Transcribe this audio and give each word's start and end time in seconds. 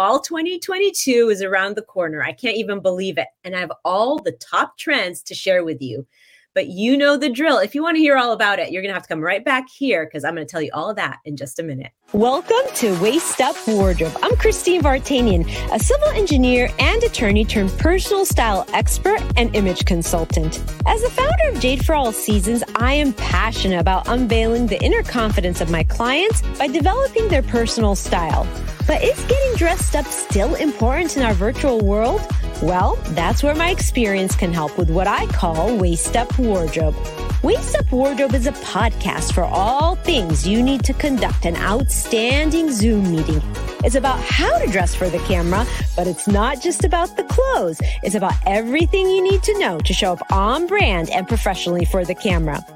fall 0.00 0.18
2022 0.18 1.28
is 1.28 1.42
around 1.42 1.76
the 1.76 1.82
corner. 1.82 2.22
I 2.22 2.32
can't 2.32 2.56
even 2.56 2.80
believe 2.80 3.18
it. 3.18 3.26
And 3.44 3.54
I 3.54 3.60
have 3.60 3.70
all 3.84 4.18
the 4.18 4.32
top 4.32 4.78
trends 4.78 5.22
to 5.24 5.34
share 5.34 5.62
with 5.62 5.82
you. 5.82 6.06
But 6.54 6.68
you 6.68 6.96
know 6.96 7.18
the 7.18 7.28
drill. 7.28 7.58
If 7.58 7.74
you 7.74 7.82
want 7.82 7.96
to 7.96 8.00
hear 8.00 8.16
all 8.16 8.32
about 8.32 8.58
it, 8.58 8.72
you're 8.72 8.80
going 8.80 8.88
to 8.88 8.94
have 8.94 9.02
to 9.02 9.08
come 9.08 9.20
right 9.20 9.44
back 9.44 9.66
here 9.68 10.06
because 10.06 10.24
I'm 10.24 10.34
going 10.34 10.46
to 10.46 10.50
tell 10.50 10.62
you 10.62 10.70
all 10.72 10.88
of 10.88 10.96
that 10.96 11.18
in 11.26 11.36
just 11.36 11.58
a 11.58 11.62
minute. 11.62 11.92
Welcome 12.14 12.74
to 12.76 12.98
Waist 13.02 13.42
Up 13.42 13.54
Wardrobe. 13.68 14.16
I'm 14.22 14.34
Christine 14.36 14.80
Vartanian, 14.80 15.46
a 15.70 15.78
civil 15.78 16.08
engineer 16.08 16.70
and 16.78 17.02
attorney 17.04 17.44
turned 17.44 17.70
personal 17.78 18.24
style 18.24 18.66
expert 18.72 19.20
and 19.36 19.54
image 19.54 19.84
consultant. 19.84 20.64
As 20.86 21.02
the 21.02 21.10
founder 21.10 21.50
of 21.50 21.60
Jade 21.60 21.84
for 21.84 21.94
All 21.94 22.10
Seasons, 22.10 22.64
I 22.74 22.94
am 22.94 23.12
passionate 23.12 23.78
about 23.78 24.08
unveiling 24.08 24.66
the 24.66 24.82
inner 24.82 25.02
confidence 25.02 25.60
of 25.60 25.70
my 25.70 25.84
clients 25.84 26.40
by 26.58 26.68
developing 26.68 27.28
their 27.28 27.42
personal 27.42 27.94
style. 27.94 28.46
But 28.90 29.04
is 29.04 29.24
getting 29.26 29.54
dressed 29.54 29.94
up 29.94 30.04
still 30.06 30.56
important 30.56 31.16
in 31.16 31.22
our 31.22 31.32
virtual 31.32 31.78
world? 31.78 32.20
Well, 32.60 32.96
that's 33.10 33.40
where 33.40 33.54
my 33.54 33.70
experience 33.70 34.34
can 34.34 34.52
help 34.52 34.76
with 34.76 34.90
what 34.90 35.06
I 35.06 35.26
call 35.26 35.76
Waist 35.76 36.16
Up 36.16 36.36
Wardrobe. 36.36 36.96
Waist 37.44 37.76
Up 37.76 37.92
Wardrobe 37.92 38.34
is 38.34 38.48
a 38.48 38.52
podcast 38.52 39.32
for 39.32 39.44
all 39.44 39.94
things 39.94 40.44
you 40.44 40.60
need 40.60 40.82
to 40.82 40.92
conduct 40.92 41.46
an 41.46 41.54
outstanding 41.54 42.72
Zoom 42.72 43.12
meeting. 43.12 43.40
It's 43.84 43.94
about 43.94 44.18
how 44.18 44.58
to 44.58 44.66
dress 44.66 44.92
for 44.92 45.08
the 45.08 45.20
camera, 45.20 45.64
but 45.94 46.08
it's 46.08 46.26
not 46.26 46.60
just 46.60 46.82
about 46.82 47.16
the 47.16 47.22
clothes. 47.22 47.80
It's 48.02 48.16
about 48.16 48.34
everything 48.44 49.08
you 49.08 49.22
need 49.22 49.44
to 49.44 49.56
know 49.60 49.78
to 49.78 49.92
show 49.92 50.14
up 50.14 50.32
on 50.32 50.66
brand 50.66 51.10
and 51.10 51.28
professionally 51.28 51.84
for 51.84 52.04
the 52.04 52.16
camera. 52.16 52.66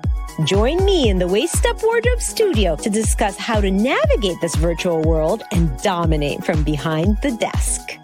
Join 0.43 0.85
me 0.85 1.11
in 1.11 1.21
the 1.21 1.29
Waist 1.29 1.65
Up 1.65 1.81
Wardrobe 1.81 2.21
studio 2.21 2.75
to 2.77 2.91
discuss 2.91 3.37
how 3.37 3.61
to 3.61 3.71
navigate 3.71 4.41
this 4.41 4.57
virtual 4.57 5.01
world 5.01 5.45
and 5.53 5.79
dominate 5.81 6.45
from 6.45 6.65
behind 6.65 7.19
the 7.23 7.31
desk. 7.37 7.97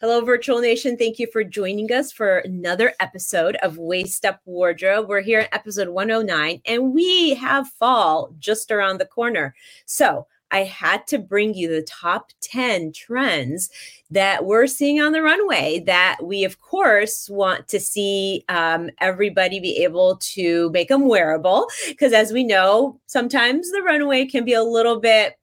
Hello, 0.00 0.22
Virtual 0.22 0.60
Nation. 0.60 0.96
Thank 0.96 1.18
you 1.18 1.26
for 1.30 1.44
joining 1.44 1.92
us 1.92 2.12
for 2.12 2.38
another 2.38 2.94
episode 2.98 3.56
of 3.56 3.76
Waist 3.76 4.24
Up 4.24 4.40
Wardrobe. 4.46 5.06
We're 5.06 5.20
here 5.20 5.40
in 5.40 5.48
episode 5.52 5.90
109, 5.90 6.62
and 6.64 6.94
we 6.94 7.34
have 7.34 7.68
fall 7.68 8.34
just 8.38 8.70
around 8.70 8.98
the 8.98 9.04
corner. 9.04 9.54
So, 9.84 10.26
I 10.52 10.64
had 10.64 11.06
to 11.08 11.18
bring 11.18 11.54
you 11.54 11.68
the 11.68 11.82
top 11.82 12.30
10 12.42 12.92
trends 12.92 13.70
that 14.10 14.44
we're 14.44 14.66
seeing 14.66 15.00
on 15.00 15.12
the 15.12 15.22
runway 15.22 15.82
that 15.86 16.18
we, 16.22 16.44
of 16.44 16.60
course, 16.60 17.28
want 17.30 17.66
to 17.68 17.80
see 17.80 18.44
um, 18.48 18.90
everybody 19.00 19.58
be 19.58 19.78
able 19.82 20.18
to 20.18 20.70
make 20.70 20.88
them 20.88 21.08
wearable. 21.08 21.66
Because 21.88 22.12
as 22.12 22.32
we 22.32 22.44
know, 22.44 23.00
sometimes 23.06 23.72
the 23.72 23.82
runway 23.82 24.26
can 24.26 24.44
be 24.44 24.52
a 24.52 24.62
little 24.62 25.00
bit 25.00 25.34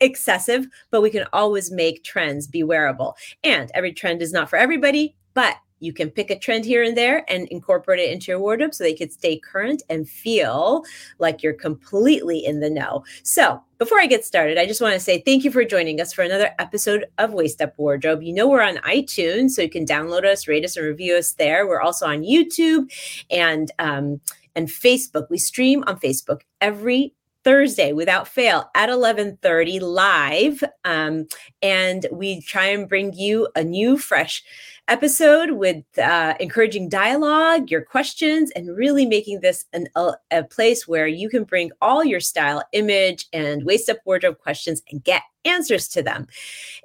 excessive, 0.00 0.66
but 0.90 1.00
we 1.00 1.10
can 1.10 1.26
always 1.32 1.70
make 1.70 2.04
trends 2.04 2.46
be 2.46 2.62
wearable. 2.62 3.16
And 3.44 3.70
every 3.72 3.92
trend 3.92 4.20
is 4.20 4.32
not 4.32 4.50
for 4.50 4.56
everybody, 4.56 5.16
but 5.32 5.56
you 5.80 5.92
can 5.92 6.10
pick 6.10 6.30
a 6.30 6.38
trend 6.38 6.64
here 6.64 6.82
and 6.82 6.96
there 6.96 7.24
and 7.28 7.48
incorporate 7.48 8.00
it 8.00 8.10
into 8.10 8.30
your 8.30 8.40
wardrobe 8.40 8.74
so 8.74 8.82
they 8.82 8.94
could 8.94 9.12
stay 9.12 9.38
current 9.38 9.82
and 9.88 10.08
feel 10.08 10.84
like 11.18 11.42
you're 11.42 11.52
completely 11.52 12.44
in 12.44 12.60
the 12.60 12.70
know. 12.70 13.04
So, 13.22 13.60
before 13.78 14.00
I 14.00 14.06
get 14.06 14.24
started, 14.24 14.56
I 14.56 14.64
just 14.64 14.80
want 14.80 14.94
to 14.94 15.00
say 15.00 15.20
thank 15.20 15.44
you 15.44 15.50
for 15.50 15.62
joining 15.62 16.00
us 16.00 16.10
for 16.12 16.22
another 16.22 16.54
episode 16.58 17.04
of 17.18 17.34
Waist 17.34 17.60
Up 17.60 17.74
Wardrobe. 17.76 18.22
You 18.22 18.32
know, 18.32 18.48
we're 18.48 18.62
on 18.62 18.76
iTunes, 18.78 19.50
so 19.50 19.60
you 19.60 19.68
can 19.68 19.84
download 19.84 20.24
us, 20.24 20.48
rate 20.48 20.64
us, 20.64 20.78
and 20.78 20.86
review 20.86 21.14
us 21.16 21.34
there. 21.34 21.66
We're 21.66 21.82
also 21.82 22.06
on 22.06 22.22
YouTube 22.22 22.90
and, 23.30 23.70
um, 23.78 24.22
and 24.54 24.68
Facebook. 24.68 25.28
We 25.28 25.36
stream 25.36 25.84
on 25.86 26.00
Facebook 26.00 26.40
every 26.62 27.12
Thursday 27.46 27.92
without 27.92 28.26
fail 28.26 28.68
at 28.74 28.88
11:30 28.88 29.80
live 29.80 30.64
um, 30.84 31.28
and 31.62 32.04
we 32.10 32.40
try 32.40 32.64
and 32.64 32.88
bring 32.88 33.12
you 33.12 33.46
a 33.54 33.62
new 33.62 33.96
fresh 33.96 34.42
episode 34.88 35.52
with 35.52 35.84
uh, 35.98 36.34
encouraging 36.38 36.88
dialogue, 36.88 37.70
your 37.70 37.82
questions, 37.82 38.50
and 38.52 38.76
really 38.76 39.06
making 39.06 39.40
this 39.40 39.64
an, 39.72 39.88
a, 39.96 40.44
place 40.44 40.86
where 40.86 41.06
you 41.06 41.28
can 41.28 41.44
bring 41.44 41.70
all 41.80 42.04
your 42.04 42.20
style, 42.20 42.62
image, 42.72 43.26
and 43.32 43.64
waist 43.64 43.88
up 43.88 43.98
wardrobe 44.04 44.38
questions 44.38 44.82
and 44.90 45.02
get 45.02 45.22
answers 45.46 45.88
to 45.88 46.02
them. 46.02 46.26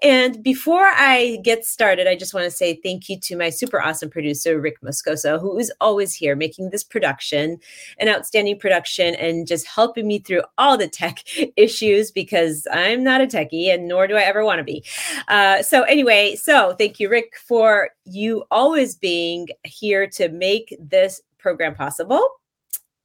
And 0.01 0.41
before 0.43 0.85
I 0.85 1.39
get 1.43 1.65
started, 1.65 2.07
I 2.07 2.15
just 2.15 2.33
want 2.33 2.45
to 2.45 2.51
say 2.51 2.75
thank 2.75 3.09
you 3.09 3.19
to 3.19 3.35
my 3.35 3.49
super 3.49 3.81
awesome 3.81 4.09
producer, 4.09 4.59
Rick 4.59 4.81
Moscoso, 4.81 5.39
who 5.39 5.57
is 5.57 5.71
always 5.79 6.13
here 6.13 6.35
making 6.35 6.69
this 6.69 6.83
production 6.83 7.59
an 7.99 8.09
outstanding 8.09 8.59
production 8.59 9.15
and 9.15 9.47
just 9.47 9.67
helping 9.67 10.07
me 10.07 10.19
through 10.19 10.41
all 10.57 10.77
the 10.77 10.87
tech 10.87 11.23
issues 11.57 12.11
because 12.11 12.67
I'm 12.71 13.03
not 13.03 13.21
a 13.21 13.27
techie 13.27 13.73
and 13.73 13.87
nor 13.87 14.07
do 14.07 14.15
I 14.15 14.21
ever 14.21 14.43
want 14.43 14.59
to 14.59 14.63
be. 14.63 14.83
Uh, 15.27 15.61
so, 15.61 15.83
anyway, 15.83 16.35
so 16.35 16.75
thank 16.77 16.99
you, 16.99 17.09
Rick, 17.09 17.33
for 17.37 17.89
you 18.05 18.43
always 18.51 18.95
being 18.95 19.47
here 19.63 20.07
to 20.07 20.29
make 20.29 20.75
this 20.79 21.21
program 21.37 21.75
possible. 21.75 22.40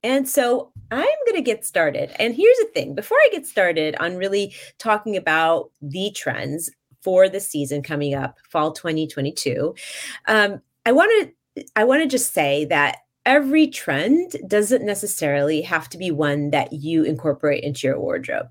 And 0.06 0.28
so 0.28 0.70
I'm 0.92 1.04
going 1.26 1.34
to 1.34 1.42
get 1.42 1.64
started. 1.64 2.12
And 2.20 2.32
here's 2.32 2.58
the 2.58 2.70
thing 2.72 2.94
before 2.94 3.18
I 3.18 3.28
get 3.32 3.44
started 3.44 3.96
on 3.98 4.16
really 4.16 4.54
talking 4.78 5.16
about 5.16 5.72
the 5.82 6.12
trends 6.12 6.70
for 7.02 7.28
the 7.28 7.40
season 7.40 7.82
coming 7.82 8.14
up, 8.14 8.38
fall 8.48 8.70
2022, 8.70 9.74
um, 10.28 10.62
I 10.86 10.92
want 10.92 11.10
to 11.56 11.64
I 11.74 11.82
want 11.82 12.02
to 12.02 12.08
just 12.08 12.32
say 12.32 12.66
that 12.66 12.98
every 13.26 13.66
trend 13.66 14.36
doesn't 14.46 14.86
necessarily 14.86 15.60
have 15.60 15.88
to 15.88 15.98
be 15.98 16.12
one 16.12 16.50
that 16.50 16.72
you 16.72 17.02
incorporate 17.02 17.64
into 17.64 17.86
your 17.86 17.98
wardrobe. 17.98 18.48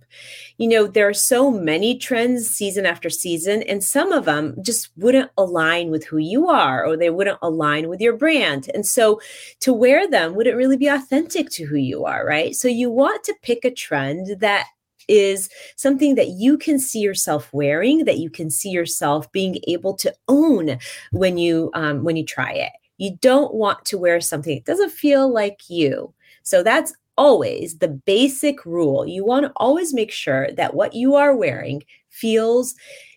You 0.57 0.67
know, 0.67 0.85
there 0.85 1.07
are 1.07 1.13
so 1.13 1.49
many 1.49 1.97
trends 1.97 2.49
season 2.49 2.85
after 2.85 3.09
season, 3.09 3.63
and 3.63 3.83
some 3.83 4.11
of 4.11 4.25
them 4.25 4.55
just 4.61 4.91
wouldn't 4.97 5.31
align 5.37 5.89
with 5.89 6.05
who 6.05 6.17
you 6.17 6.49
are 6.49 6.85
or 6.85 6.97
they 6.97 7.09
wouldn't 7.09 7.39
align 7.41 7.87
with 7.87 8.01
your 8.01 8.17
brand. 8.17 8.69
And 8.73 8.85
so 8.85 9.21
to 9.61 9.73
wear 9.73 10.09
them 10.09 10.35
wouldn't 10.35 10.57
really 10.57 10.77
be 10.77 10.87
authentic 10.87 11.49
to 11.51 11.65
who 11.65 11.77
you 11.77 12.03
are, 12.03 12.25
right? 12.25 12.53
So 12.53 12.67
you 12.67 12.91
want 12.91 13.23
to 13.23 13.35
pick 13.41 13.63
a 13.63 13.71
trend 13.71 14.41
that 14.41 14.67
is 15.07 15.49
something 15.77 16.15
that 16.15 16.29
you 16.29 16.57
can 16.57 16.79
see 16.79 16.99
yourself 16.99 17.53
wearing 17.53 18.05
that 18.05 18.17
you 18.17 18.29
can 18.29 18.49
see 18.49 18.69
yourself 18.69 19.31
being 19.31 19.59
able 19.67 19.93
to 19.93 20.13
own 20.27 20.79
when 21.11 21.37
you 21.37 21.69
um, 21.75 22.03
when 22.03 22.15
you 22.15 22.25
try 22.25 22.51
it 22.51 22.71
you 22.97 23.17
don't 23.21 23.53
want 23.53 23.85
to 23.85 23.97
wear 23.97 24.21
something 24.21 24.55
that 24.55 24.65
doesn't 24.65 24.91
feel 24.91 25.31
like 25.31 25.69
you. 25.69 26.13
So 26.43 26.63
that's 26.63 26.93
always 27.17 27.77
the 27.77 27.87
basic 27.87 28.65
rule. 28.65 29.07
You 29.07 29.25
want 29.25 29.45
to 29.45 29.51
always 29.55 29.93
make 29.93 30.11
sure 30.11 30.51
that 30.53 30.73
what 30.73 30.93
you 30.93 31.15
are 31.15 31.35
wearing 31.35 31.83
feels 32.09 32.75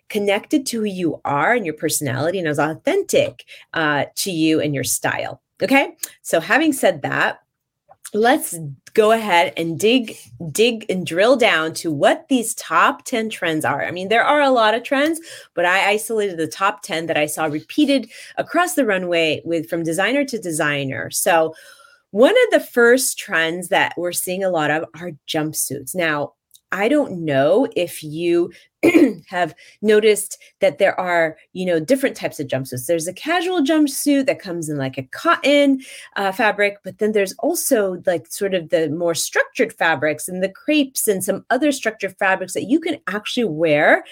connected 0.08 0.64
to 0.66 0.80
who 0.80 0.84
you 0.84 1.20
are 1.24 1.52
and 1.52 1.66
your 1.66 1.74
personality 1.74 2.38
and 2.38 2.48
is 2.48 2.58
authentic 2.58 3.44
uh, 3.74 4.06
to 4.16 4.30
you 4.30 4.60
and 4.60 4.74
your 4.74 4.84
style. 4.84 5.42
Okay. 5.62 5.96
So, 6.22 6.40
having 6.40 6.72
said 6.72 7.02
that, 7.02 7.40
let's 8.14 8.56
hmm. 8.56 8.68
go 8.94 9.12
ahead 9.12 9.52
and 9.56 9.78
dig 9.78 10.16
dig 10.52 10.86
and 10.88 11.06
drill 11.06 11.36
down 11.36 11.72
to 11.74 11.90
what 11.90 12.26
these 12.28 12.54
top 12.54 13.04
10 13.04 13.30
trends 13.30 13.64
are. 13.64 13.84
I 13.84 13.90
mean, 13.90 14.08
there 14.08 14.24
are 14.24 14.40
a 14.40 14.50
lot 14.50 14.74
of 14.74 14.82
trends, 14.82 15.20
but 15.54 15.64
I 15.64 15.90
isolated 15.90 16.36
the 16.36 16.46
top 16.46 16.82
10 16.82 17.06
that 17.06 17.16
I 17.16 17.26
saw 17.26 17.44
repeated 17.46 18.10
across 18.36 18.74
the 18.74 18.86
runway 18.86 19.42
with 19.44 19.68
from 19.68 19.82
designer 19.82 20.24
to 20.24 20.38
designer. 20.38 21.10
So, 21.10 21.54
one 22.10 22.34
of 22.44 22.50
the 22.52 22.66
first 22.66 23.18
trends 23.18 23.68
that 23.68 23.92
we're 23.98 24.12
seeing 24.12 24.42
a 24.42 24.48
lot 24.48 24.70
of 24.70 24.86
are 24.98 25.10
jumpsuits. 25.26 25.94
Now, 25.94 26.32
I 26.72 26.88
don't 26.88 27.24
know 27.24 27.68
if 27.76 28.02
you 28.02 28.50
have 29.28 29.54
noticed 29.82 30.38
that 30.60 30.78
there 30.78 30.98
are, 30.98 31.36
you 31.52 31.66
know, 31.66 31.80
different 31.80 32.16
types 32.16 32.38
of 32.38 32.46
jumpsuits. 32.46 32.86
There's 32.86 33.08
a 33.08 33.12
casual 33.12 33.62
jumpsuit 33.62 34.26
that 34.26 34.38
comes 34.38 34.68
in 34.68 34.76
like 34.76 34.96
a 34.96 35.02
cotton 35.04 35.80
uh, 36.16 36.32
fabric, 36.32 36.78
but 36.84 36.98
then 36.98 37.12
there's 37.12 37.34
also 37.40 38.00
like 38.06 38.26
sort 38.28 38.54
of 38.54 38.68
the 38.68 38.88
more 38.90 39.14
structured 39.14 39.72
fabrics 39.72 40.28
and 40.28 40.42
the 40.42 40.48
crepes 40.48 41.08
and 41.08 41.24
some 41.24 41.44
other 41.50 41.72
structured 41.72 42.16
fabrics 42.18 42.54
that 42.54 42.68
you 42.68 42.78
can 42.78 42.98
actually 43.08 43.44
wear 43.44 44.04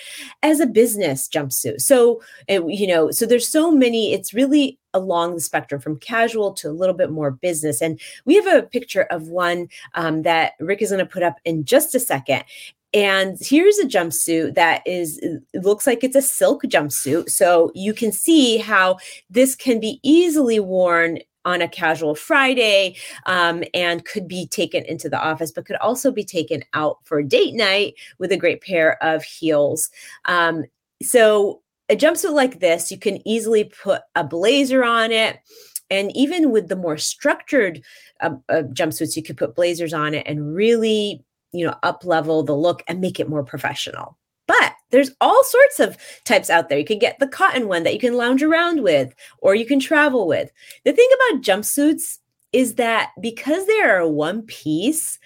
as 0.43 0.59
a 0.59 0.67
business 0.67 1.29
jumpsuit. 1.29 1.81
So, 1.81 2.21
you 2.49 2.87
know, 2.87 3.11
so 3.11 3.27
there's 3.27 3.49
so 3.49 3.71
many. 3.71 4.13
It's 4.13 4.35
really 4.35 4.79
along 4.95 5.35
the 5.35 5.41
spectrum 5.41 5.81
from 5.81 5.99
casual 5.99 6.53
to 6.55 6.69
a 6.69 6.73
little 6.73 6.95
bit 6.95 7.11
more 7.11 7.31
business. 7.31 7.83
And 7.83 8.01
we 8.25 8.35
have 8.35 8.47
a 8.47 8.63
picture 8.63 9.03
of 9.03 9.29
one 9.29 9.69
um, 9.95 10.23
that 10.23 10.55
Rick 10.59 10.83
is 10.83 10.91
going 10.91 11.05
to 11.05 11.07
put 11.07 11.23
up 11.23 11.37
in 11.45 11.65
just 11.65 11.95
a 11.95 12.01
second. 12.01 12.45
And 12.97 13.37
here's 13.43 13.79
a 13.79 13.85
jumpsuit 13.85 14.55
that 14.55 14.81
is, 14.87 15.21
looks 15.53 15.87
like 15.87 16.03
it's 16.03 16.17
a 16.17 16.23
silk 16.23 16.63
jumpsuit. 16.63 17.29
So 17.29 17.71
you 17.75 17.93
can 17.93 18.11
see 18.11 18.57
how 18.57 18.97
this 19.29 19.55
can 19.55 19.81
be 19.81 20.01
easily 20.03 20.59
worn 20.61 21.19
on 21.45 21.61
a 21.61 21.69
casual 21.69 22.15
Friday 22.15 22.97
um, 23.27 23.63
and 23.75 24.07
could 24.07 24.27
be 24.27 24.47
taken 24.47 24.83
into 24.87 25.11
the 25.11 25.21
office, 25.21 25.53
but 25.53 25.67
could 25.67 25.77
also 25.77 26.11
be 26.11 26.25
taken 26.25 26.65
out 26.73 26.97
for 27.05 27.23
date 27.23 27.55
night 27.55 27.97
with 28.19 28.33
a 28.33 28.37
great 28.39 28.63
pair 28.63 28.97
of 29.05 29.23
heels. 29.23 29.91
Um, 30.25 30.65
so 31.03 31.61
a 31.91 31.97
jumpsuit 31.97 32.33
like 32.33 32.61
this, 32.61 32.91
you 32.91 32.99
can 32.99 33.21
easily 33.29 33.65
put 33.65 34.01
a 34.15 34.25
blazer 34.25 34.83
on 34.83 35.13
it. 35.13 35.39
And 35.91 36.17
even 36.17 36.51
with 36.51 36.69
the 36.69 36.77
more 36.77 36.97
structured 36.97 37.83
uh, 38.23 38.37
uh, 38.49 38.63
jumpsuits, 38.73 39.17
you 39.17 39.23
could 39.23 39.37
put 39.37 39.55
blazers 39.55 39.93
on 39.93 40.15
it 40.15 40.27
and 40.27 40.55
really, 40.55 41.26
you 41.57 41.67
know, 41.67 41.77
up 41.83 42.05
level 42.05 42.43
the 42.43 42.57
look 42.57 42.83
and 42.89 43.01
make 43.01 43.21
it 43.21 43.29
more 43.29 43.45
professional. 43.45 44.19
But 44.47 44.75
there's 44.91 45.11
all 45.21 45.43
sorts 45.43 45.81
of 45.81 45.97
types 46.25 46.51
out 46.51 46.69
there. 46.69 46.79
You 46.79 46.85
can 46.85 47.01
get 47.01 47.19
the 47.19 47.27
cotton 47.27 47.67
one 47.67 47.83
that 47.83 47.95
you 47.95 48.01
can 48.01 48.15
lounge 48.15 48.43
around 48.43 48.83
with 48.83 49.15
or 49.39 49.55
you 49.55 49.67
can 49.67 49.81
travel 49.81 50.27
with. 50.29 50.51
The 50.85 50.93
thing 50.93 51.09
about 51.15 51.43
jumpsuits 51.43 52.19
is 52.53 52.77
that 52.77 53.11
because 53.21 53.67
they 53.67 53.81
are 53.81 54.07
one 54.07 54.43
piece, 54.43 55.19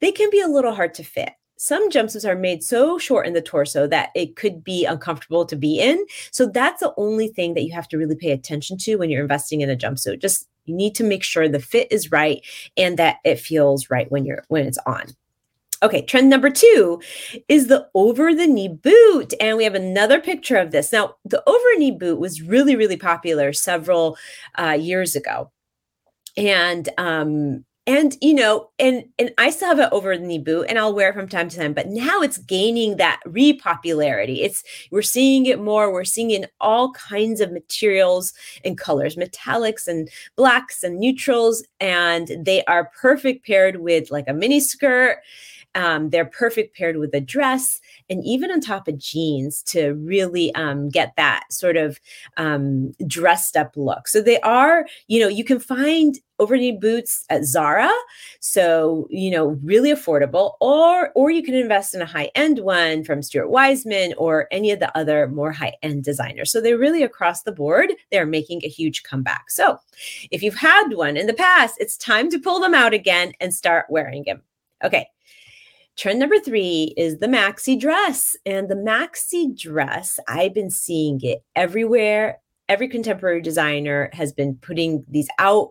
they 0.00 0.12
can 0.12 0.28
be 0.30 0.40
a 0.40 0.48
little 0.48 0.74
hard 0.74 0.92
to 0.94 1.02
fit 1.02 1.30
some 1.58 1.90
jumpsuits 1.90 2.28
are 2.28 2.36
made 2.36 2.62
so 2.62 2.98
short 2.98 3.26
in 3.26 3.32
the 3.32 3.40
torso 3.40 3.86
that 3.86 4.10
it 4.14 4.36
could 4.36 4.62
be 4.62 4.84
uncomfortable 4.84 5.46
to 5.46 5.56
be 5.56 5.80
in. 5.80 6.04
So 6.30 6.46
that's 6.46 6.80
the 6.80 6.92
only 6.96 7.28
thing 7.28 7.54
that 7.54 7.62
you 7.62 7.72
have 7.72 7.88
to 7.88 7.98
really 7.98 8.16
pay 8.16 8.30
attention 8.30 8.76
to 8.78 8.96
when 8.96 9.10
you're 9.10 9.22
investing 9.22 9.62
in 9.62 9.70
a 9.70 9.76
jumpsuit. 9.76 10.20
Just 10.20 10.48
you 10.64 10.74
need 10.74 10.94
to 10.96 11.04
make 11.04 11.22
sure 11.22 11.48
the 11.48 11.60
fit 11.60 11.88
is 11.90 12.10
right 12.10 12.44
and 12.76 12.98
that 12.98 13.18
it 13.24 13.40
feels 13.40 13.88
right 13.90 14.10
when 14.10 14.24
you're 14.24 14.44
when 14.48 14.66
it's 14.66 14.78
on. 14.86 15.06
Okay, 15.82 16.02
trend 16.02 16.30
number 16.30 16.48
two 16.48 17.00
is 17.48 17.66
the 17.66 17.88
over 17.94 18.34
the 18.34 18.46
knee 18.46 18.68
boot. 18.68 19.34
And 19.40 19.56
we 19.56 19.64
have 19.64 19.74
another 19.74 20.20
picture 20.20 20.56
of 20.56 20.70
this. 20.70 20.92
Now, 20.92 21.16
the 21.24 21.42
over 21.46 21.78
knee 21.78 21.90
boot 21.90 22.18
was 22.18 22.40
really, 22.40 22.76
really 22.76 22.96
popular 22.96 23.52
several 23.52 24.16
uh, 24.58 24.76
years 24.78 25.14
ago. 25.14 25.50
And 26.36 26.88
um, 26.98 27.64
and 27.86 28.16
you 28.20 28.34
know 28.34 28.68
and 28.78 29.04
and 29.18 29.30
i 29.38 29.48
still 29.48 29.68
have 29.68 29.78
it 29.78 29.88
over 29.92 30.16
the 30.16 30.24
knee 30.24 30.38
boot 30.38 30.66
and 30.68 30.78
i'll 30.78 30.94
wear 30.94 31.10
it 31.10 31.14
from 31.14 31.28
time 31.28 31.48
to 31.48 31.56
time 31.56 31.72
but 31.72 31.88
now 31.88 32.20
it's 32.20 32.38
gaining 32.38 32.96
that 32.96 33.20
repopularity 33.26 34.38
it's 34.42 34.62
we're 34.90 35.02
seeing 35.02 35.46
it 35.46 35.60
more 35.60 35.92
we're 35.92 36.04
seeing 36.04 36.30
it 36.30 36.42
in 36.42 36.48
all 36.60 36.92
kinds 36.92 37.40
of 37.40 37.52
materials 37.52 38.32
and 38.64 38.78
colors 38.78 39.16
metallics 39.16 39.86
and 39.86 40.08
blacks 40.36 40.82
and 40.82 40.98
neutrals 40.98 41.64
and 41.80 42.32
they 42.40 42.64
are 42.64 42.90
perfect 43.00 43.46
paired 43.46 43.76
with 43.76 44.10
like 44.10 44.28
a 44.28 44.34
mini 44.34 44.60
skirt 44.60 45.18
um, 45.76 46.10
they're 46.10 46.24
perfect 46.24 46.74
paired 46.74 46.96
with 46.96 47.14
a 47.14 47.20
dress 47.20 47.80
and 48.08 48.24
even 48.24 48.50
on 48.50 48.60
top 48.60 48.88
of 48.88 48.98
jeans 48.98 49.62
to 49.64 49.92
really 49.94 50.52
um, 50.54 50.88
get 50.88 51.12
that 51.16 51.44
sort 51.52 51.76
of 51.76 52.00
um, 52.38 52.92
dressed 53.06 53.56
up 53.56 53.76
look. 53.76 54.08
So 54.08 54.22
they 54.22 54.40
are, 54.40 54.86
you 55.06 55.20
know, 55.20 55.28
you 55.28 55.44
can 55.44 55.60
find 55.60 56.18
overknee 56.40 56.80
boots 56.80 57.24
at 57.30 57.44
Zara, 57.44 57.90
so 58.40 59.06
you 59.10 59.30
know, 59.30 59.58
really 59.62 59.90
affordable, 59.90 60.54
or 60.60 61.10
or 61.14 61.30
you 61.30 61.42
can 61.42 61.54
invest 61.54 61.94
in 61.94 62.02
a 62.02 62.06
high 62.06 62.30
end 62.34 62.58
one 62.60 63.04
from 63.04 63.22
Stuart 63.22 63.48
Weitzman 63.50 64.12
or 64.16 64.48
any 64.50 64.70
of 64.70 64.80
the 64.80 64.96
other 64.96 65.28
more 65.28 65.52
high 65.52 65.74
end 65.82 66.04
designers. 66.04 66.50
So 66.50 66.60
they're 66.60 66.78
really 66.78 67.02
across 67.02 67.42
the 67.42 67.52
board. 67.52 67.92
They're 68.10 68.26
making 68.26 68.62
a 68.64 68.68
huge 68.68 69.02
comeback. 69.02 69.50
So 69.50 69.78
if 70.30 70.42
you've 70.42 70.56
had 70.56 70.88
one 70.92 71.16
in 71.16 71.26
the 71.26 71.34
past, 71.34 71.76
it's 71.78 71.96
time 71.96 72.30
to 72.30 72.38
pull 72.38 72.60
them 72.60 72.74
out 72.74 72.94
again 72.94 73.32
and 73.40 73.52
start 73.52 73.86
wearing 73.88 74.24
them. 74.24 74.42
Okay, 74.84 75.08
Trend 75.96 76.18
number 76.18 76.38
three 76.38 76.92
is 76.96 77.18
the 77.18 77.26
maxi 77.26 77.78
dress. 77.78 78.36
And 78.44 78.68
the 78.68 78.74
maxi 78.74 79.58
dress, 79.58 80.18
I've 80.28 80.52
been 80.52 80.70
seeing 80.70 81.20
it 81.22 81.42
everywhere. 81.54 82.40
Every 82.68 82.88
contemporary 82.88 83.40
designer 83.40 84.10
has 84.12 84.32
been 84.32 84.56
putting 84.56 85.04
these 85.08 85.28
out, 85.38 85.70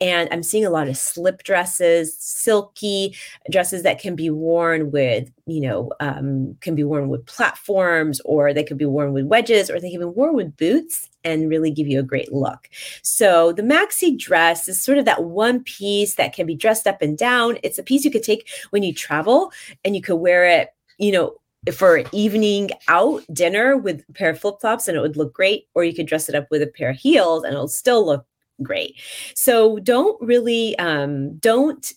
and 0.00 0.28
I'm 0.32 0.42
seeing 0.42 0.64
a 0.64 0.70
lot 0.70 0.88
of 0.88 0.96
slip 0.96 1.42
dresses, 1.42 2.16
silky 2.18 3.14
dresses 3.50 3.82
that 3.82 4.00
can 4.00 4.16
be 4.16 4.30
worn 4.30 4.90
with, 4.90 5.30
you 5.46 5.60
know, 5.60 5.90
um, 6.00 6.56
can 6.60 6.74
be 6.74 6.84
worn 6.84 7.08
with 7.08 7.26
platforms, 7.26 8.20
or 8.24 8.54
they 8.54 8.64
could 8.64 8.78
be 8.78 8.86
worn 8.86 9.12
with 9.12 9.26
wedges, 9.26 9.70
or 9.70 9.78
they 9.78 9.90
can 9.90 10.00
be 10.00 10.06
worn 10.06 10.34
with 10.34 10.56
boots 10.56 11.08
and 11.24 11.50
really 11.50 11.70
give 11.70 11.86
you 11.86 12.00
a 12.00 12.04
great 12.04 12.32
look. 12.32 12.68
So 13.02 13.52
the 13.52 13.62
maxi 13.62 14.18
dress 14.18 14.68
is 14.68 14.82
sort 14.82 14.98
of 14.98 15.04
that 15.04 15.24
one 15.24 15.62
piece 15.62 16.14
that 16.14 16.32
can 16.32 16.46
be 16.46 16.54
dressed 16.54 16.86
up 16.86 17.02
and 17.02 17.18
down. 17.18 17.58
It's 17.62 17.78
a 17.78 17.82
piece 17.82 18.04
you 18.04 18.10
could 18.10 18.22
take 18.22 18.48
when 18.70 18.82
you 18.82 18.94
travel 18.94 19.52
and 19.84 19.94
you 19.94 20.00
could 20.00 20.16
wear 20.16 20.46
it, 20.46 20.70
you 20.98 21.12
know, 21.12 21.34
for 21.72 22.02
evening 22.12 22.70
out 22.88 23.22
dinner 23.32 23.76
with 23.76 24.02
a 24.08 24.12
pair 24.12 24.30
of 24.30 24.40
flip 24.40 24.56
flops 24.60 24.88
and 24.88 24.96
it 24.96 25.00
would 25.00 25.16
look 25.16 25.34
great, 25.34 25.66
or 25.74 25.84
you 25.84 25.94
could 25.94 26.06
dress 26.06 26.28
it 26.28 26.34
up 26.34 26.46
with 26.50 26.62
a 26.62 26.66
pair 26.66 26.90
of 26.90 26.96
heels 26.96 27.44
and 27.44 27.52
it'll 27.52 27.68
still 27.68 28.04
look 28.04 28.26
great. 28.62 29.00
So 29.34 29.78
don't 29.78 30.20
really, 30.20 30.78
um, 30.78 31.36
don't, 31.38 31.92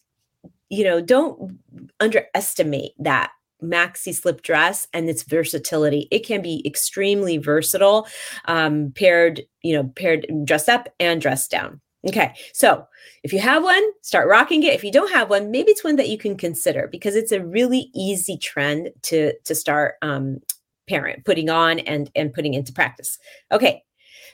you 0.69 0.83
know, 0.83 1.01
don't 1.01 1.60
underestimate 2.00 2.94
that 3.00 3.31
maxi 3.63 4.13
slip 4.13 4.42
dress 4.42 4.88
and 4.94 5.10
its 5.10 5.24
versatility. 5.24 6.07
It 6.12 6.25
can 6.25 6.42
be 6.42 6.62
extremely 6.66 7.38
versatile, 7.38 8.07
um, 8.45 8.92
paired, 8.94 9.42
you 9.62 9.74
know, 9.74 9.86
paired 9.95 10.27
dress 10.44 10.68
up 10.68 10.89
and 11.00 11.21
dress 11.21 11.48
down. 11.48 11.80
Okay, 12.06 12.34
so 12.54 12.86
if 13.24 13.32
you 13.32 13.40
have 13.40 13.64
one, 13.64 13.84
start 14.02 14.28
rocking 14.28 14.64
it. 14.64 14.74
If 14.74 14.84
you 14.84 14.92
don't 14.92 15.12
have 15.14 15.30
one, 15.30 15.52
maybe 15.52 15.72
it's 15.72 15.84
one 15.84 15.96
that 15.96 16.10
you 16.10 16.18
can 16.18 16.36
consider 16.36 16.88
because 16.92 17.16
it's 17.16 17.32
a 17.32 17.44
really 17.44 17.90
easy 17.94 18.38
trend 18.38 18.90
to 19.04 19.34
to 19.46 19.56
start 19.56 19.96
um, 20.02 20.40
parent 20.88 21.24
putting 21.26 21.50
on 21.50 21.80
and 21.80 22.12
and 22.16 22.34
putting 22.34 22.54
into 22.54 22.74
practice. 22.74 23.18
Okay, 23.52 23.84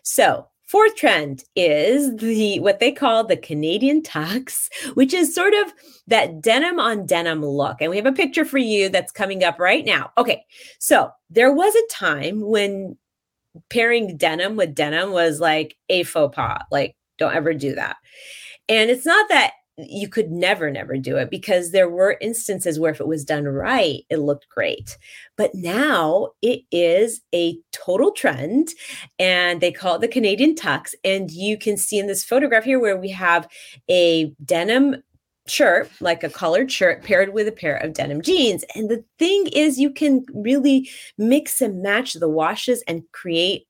so 0.03 0.47
Fourth 0.69 0.95
trend 0.95 1.45
is 1.55 2.15
the 2.17 2.59
what 2.59 2.79
they 2.79 2.91
call 2.91 3.23
the 3.23 3.35
Canadian 3.35 4.03
tux, 4.03 4.69
which 4.93 5.15
is 5.15 5.33
sort 5.33 5.55
of 5.55 5.73
that 6.05 6.41
denim 6.41 6.79
on 6.79 7.07
denim 7.07 7.43
look. 7.43 7.77
And 7.81 7.89
we 7.89 7.97
have 7.97 8.05
a 8.05 8.11
picture 8.11 8.45
for 8.45 8.59
you 8.59 8.87
that's 8.87 9.11
coming 9.11 9.43
up 9.43 9.57
right 9.57 9.83
now. 9.83 10.11
Okay. 10.15 10.45
So, 10.77 11.09
there 11.31 11.51
was 11.51 11.73
a 11.73 11.91
time 11.91 12.41
when 12.41 12.95
pairing 13.71 14.15
denim 14.15 14.57
with 14.57 14.75
denim 14.75 15.11
was 15.11 15.39
like 15.39 15.75
a 15.89 16.03
faux 16.03 16.35
pas. 16.35 16.61
Like 16.69 16.95
don't 17.19 17.35
ever 17.35 17.53
do 17.53 17.75
that. 17.75 17.97
And 18.67 18.89
it's 18.89 19.05
not 19.05 19.29
that 19.29 19.53
you 19.87 20.09
could 20.09 20.31
never, 20.31 20.69
never 20.69 20.97
do 20.97 21.17
it 21.17 21.29
because 21.29 21.71
there 21.71 21.89
were 21.89 22.17
instances 22.21 22.79
where 22.79 22.91
if 22.91 22.99
it 22.99 23.07
was 23.07 23.23
done 23.23 23.45
right, 23.45 24.03
it 24.09 24.17
looked 24.17 24.49
great. 24.49 24.97
But 25.37 25.55
now 25.55 26.29
it 26.41 26.61
is 26.71 27.21
a 27.33 27.57
total 27.71 28.11
trend 28.11 28.69
and 29.17 29.61
they 29.61 29.71
call 29.71 29.95
it 29.95 30.01
the 30.01 30.07
Canadian 30.07 30.55
tux. 30.55 30.93
And 31.03 31.31
you 31.31 31.57
can 31.57 31.77
see 31.77 31.97
in 31.97 32.07
this 32.07 32.23
photograph 32.23 32.63
here 32.63 32.79
where 32.79 32.97
we 32.97 33.09
have 33.09 33.47
a 33.89 34.33
denim 34.43 35.01
shirt, 35.47 35.89
like 35.99 36.23
a 36.23 36.29
collared 36.29 36.71
shirt, 36.71 37.03
paired 37.03 37.33
with 37.33 37.47
a 37.47 37.51
pair 37.51 37.77
of 37.77 37.93
denim 37.93 38.21
jeans. 38.21 38.63
And 38.75 38.89
the 38.89 39.03
thing 39.17 39.47
is, 39.47 39.79
you 39.79 39.91
can 39.91 40.25
really 40.33 40.89
mix 41.17 41.61
and 41.61 41.81
match 41.81 42.13
the 42.13 42.29
washes 42.29 42.83
and 42.87 43.03
create 43.11 43.65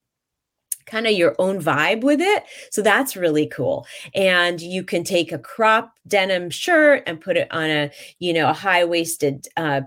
kind 0.89 1.07
of 1.07 1.13
your 1.13 1.35
own 1.39 1.61
vibe 1.61 2.01
with 2.01 2.19
it. 2.21 2.43
So 2.71 2.81
that's 2.81 3.15
really 3.15 3.47
cool. 3.47 3.85
And 4.15 4.59
you 4.61 4.83
can 4.83 5.03
take 5.03 5.31
a 5.31 5.39
crop 5.39 5.93
denim 6.07 6.49
shirt 6.49 7.03
and 7.05 7.21
put 7.21 7.37
it 7.37 7.47
on 7.51 7.69
a, 7.69 7.91
you 8.19 8.33
know, 8.33 8.49
a 8.49 8.53
high 8.53 8.83
waisted 8.85 9.47
uh, 9.57 9.81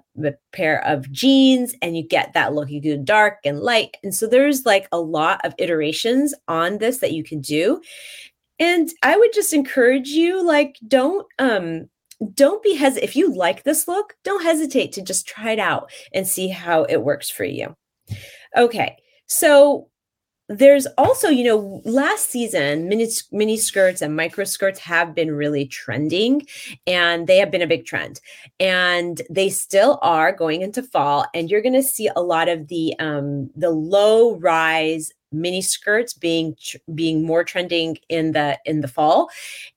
pair 0.53 0.85
of 0.87 1.11
jeans 1.11 1.75
and 1.83 1.97
you 1.97 2.07
get 2.07 2.33
that 2.35 2.55
look. 2.55 2.71
You 2.71 2.81
do 2.81 2.97
dark 2.97 3.39
and 3.45 3.61
light. 3.61 3.97
And 4.03 4.15
so 4.15 4.27
there's 4.27 4.65
like 4.65 4.87
a 4.93 5.01
lot 5.01 5.41
of 5.45 5.55
iterations 5.59 6.35
on 6.49 6.79
this 6.79 6.99
that 6.99 7.13
you 7.13 7.25
can 7.25 7.41
do. 7.41 7.81
And 8.59 8.91
I 9.03 9.17
would 9.17 9.33
just 9.33 9.53
encourage 9.53 10.09
you, 10.09 10.45
like, 10.47 10.79
don't, 10.87 11.27
um, 11.41 11.89
don't 12.35 12.63
be 12.63 12.77
hesitant. 12.77 13.03
If 13.03 13.17
you 13.17 13.35
like 13.35 13.65
this 13.65 13.89
look, 13.89 14.15
don't 14.23 14.45
hesitate 14.45 14.93
to 14.93 15.03
just 15.03 15.27
try 15.27 15.51
it 15.51 15.59
out 15.59 15.91
and 16.15 16.29
see 16.29 16.47
how 16.47 16.85
it 16.85 16.99
works 17.03 17.29
for 17.29 17.45
you. 17.45 17.75
Okay. 18.57 18.97
So 19.27 19.89
there's 20.59 20.87
also, 20.99 21.29
you 21.29 21.45
know, 21.45 21.81
last 21.85 22.31
season, 22.31 22.89
mini, 22.89 23.09
mini 23.31 23.57
skirts 23.57 24.03
and 24.03 24.17
micro 24.17 24.45
skirts 24.45 24.79
have 24.81 25.15
been 25.15 25.33
really 25.33 25.67
trending 25.67 26.47
and 26.87 27.27
they 27.27 27.39
have 27.39 27.51
been 27.51 27.63
a 27.63 27.67
big 27.67 27.87
trend. 27.87 28.21
And 28.61 29.21
they 29.31 29.49
still 29.49 29.99
are 30.03 30.33
going 30.33 30.63
into 30.63 30.83
fall. 30.83 31.27
And 31.35 31.51
you're 31.51 31.63
going 31.63 31.73
to 31.75 31.83
see 31.83 32.09
a 32.15 32.23
lot 32.23 32.49
of 32.49 32.69
the 32.69 32.95
um, 32.99 33.51
the 33.57 33.71
low 33.71 34.37
rise 34.37 35.13
mini 35.33 35.63
skirts 35.63 36.13
being 36.15 36.57
being 36.95 37.25
more 37.25 37.45
trending 37.45 37.99
in 38.09 38.33
the 38.33 38.59
in 38.65 38.81
the 38.81 38.89
fall. 38.89 39.31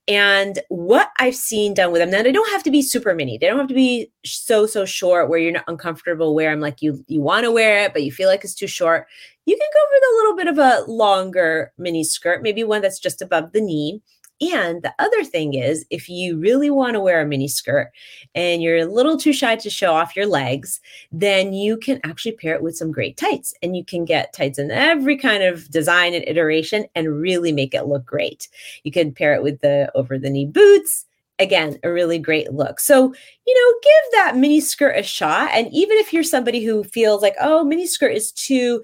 And 0.07 0.59
what 0.69 1.09
i've 1.19 1.35
seen 1.35 1.73
done 1.73 1.91
with 1.91 2.01
them 2.01 2.11
now 2.11 2.23
they 2.23 2.31
don't 2.31 2.51
have 2.51 2.63
to 2.63 2.71
be 2.71 2.81
super 2.81 3.15
mini. 3.15 3.37
They 3.37 3.47
don't 3.47 3.59
have 3.59 3.67
to 3.67 3.73
be 3.73 4.11
so 4.23 4.65
so 4.65 4.85
short 4.85 5.29
where 5.29 5.39
you're 5.39 5.51
not 5.51 5.63
uncomfortable 5.67 6.35
where 6.35 6.51
i'm 6.51 6.59
like 6.59 6.81
you 6.81 7.03
you 7.07 7.21
want 7.21 7.43
to 7.45 7.51
wear 7.51 7.83
it 7.83 7.93
but 7.93 8.03
you 8.03 8.11
feel 8.11 8.29
like 8.29 8.43
it's 8.43 8.55
too 8.55 8.67
short. 8.67 9.07
You 9.45 9.55
can 9.55 9.69
go 9.73 9.79
with 9.91 10.03
a 10.03 10.15
little 10.15 10.35
bit 10.35 10.47
of 10.47 10.57
a 10.57 10.91
longer 10.91 11.71
mini 11.77 12.03
skirt 12.03 12.43
maybe 12.43 12.63
one 12.63 12.81
that's 12.81 12.99
just 12.99 13.21
above 13.21 13.51
the 13.51 13.61
knee 13.61 14.01
and 14.41 14.81
the 14.81 14.93
other 14.99 15.23
thing 15.23 15.53
is, 15.53 15.85
if 15.89 16.09
you 16.09 16.37
really 16.37 16.69
want 16.69 16.93
to 16.93 16.99
wear 16.99 17.21
a 17.21 17.25
mini 17.25 17.47
skirt 17.47 17.91
and 18.33 18.61
you're 18.61 18.79
a 18.79 18.85
little 18.85 19.17
too 19.17 19.31
shy 19.31 19.55
to 19.55 19.69
show 19.69 19.93
off 19.93 20.15
your 20.15 20.25
legs, 20.25 20.81
then 21.11 21.53
you 21.53 21.77
can 21.77 22.01
actually 22.03 22.33
pair 22.33 22.53
it 22.53 22.61
with 22.61 22.75
some 22.75 22.91
great 22.91 23.15
tights. 23.15 23.53
And 23.63 23.77
you 23.77 23.85
can 23.85 24.03
get 24.03 24.33
tights 24.33 24.59
in 24.59 24.71
every 24.71 25.17
kind 25.17 25.43
of 25.43 25.69
design 25.69 26.13
and 26.13 26.27
iteration 26.27 26.85
and 26.95 27.19
really 27.21 27.53
make 27.53 27.73
it 27.73 27.87
look 27.87 28.05
great. 28.05 28.49
You 28.83 28.91
can 28.91 29.13
pair 29.13 29.33
it 29.33 29.41
with 29.41 29.61
the 29.61 29.89
over 29.95 30.17
the 30.17 30.29
knee 30.29 30.45
boots. 30.45 31.05
Again, 31.39 31.77
a 31.83 31.91
really 31.91 32.17
great 32.17 32.53
look. 32.53 32.79
So, 32.79 33.13
you 33.45 33.53
know, 33.53 33.79
give 33.83 34.11
that 34.13 34.37
mini 34.37 34.61
skirt 34.61 34.97
a 34.97 35.03
shot. 35.03 35.49
And 35.51 35.67
even 35.73 35.97
if 35.97 36.13
you're 36.13 36.23
somebody 36.23 36.63
who 36.63 36.83
feels 36.83 37.21
like, 37.21 37.35
oh, 37.41 37.63
mini 37.63 37.87
skirt 37.87 38.13
is 38.13 38.31
too 38.31 38.83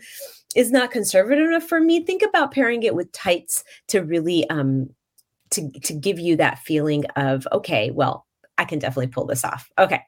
is 0.54 0.70
not 0.70 0.92
conservative 0.92 1.48
enough 1.48 1.64
for 1.64 1.80
me 1.80 2.04
think 2.04 2.22
about 2.22 2.52
pairing 2.52 2.84
it 2.84 2.94
with 2.94 3.10
tights 3.14 3.64
to 3.88 4.02
really 4.02 4.50
um 4.50 4.90
to 5.52 5.70
to 5.82 5.94
give 5.94 6.20
you 6.20 6.36
that 6.36 6.60
feeling 6.60 7.06
of 7.16 7.48
okay 7.52 7.92
well 7.92 8.26
i 8.58 8.66
can 8.66 8.80
definitely 8.80 9.08
pull 9.08 9.26
this 9.26 9.46
off 9.46 9.70
okay 9.78 10.02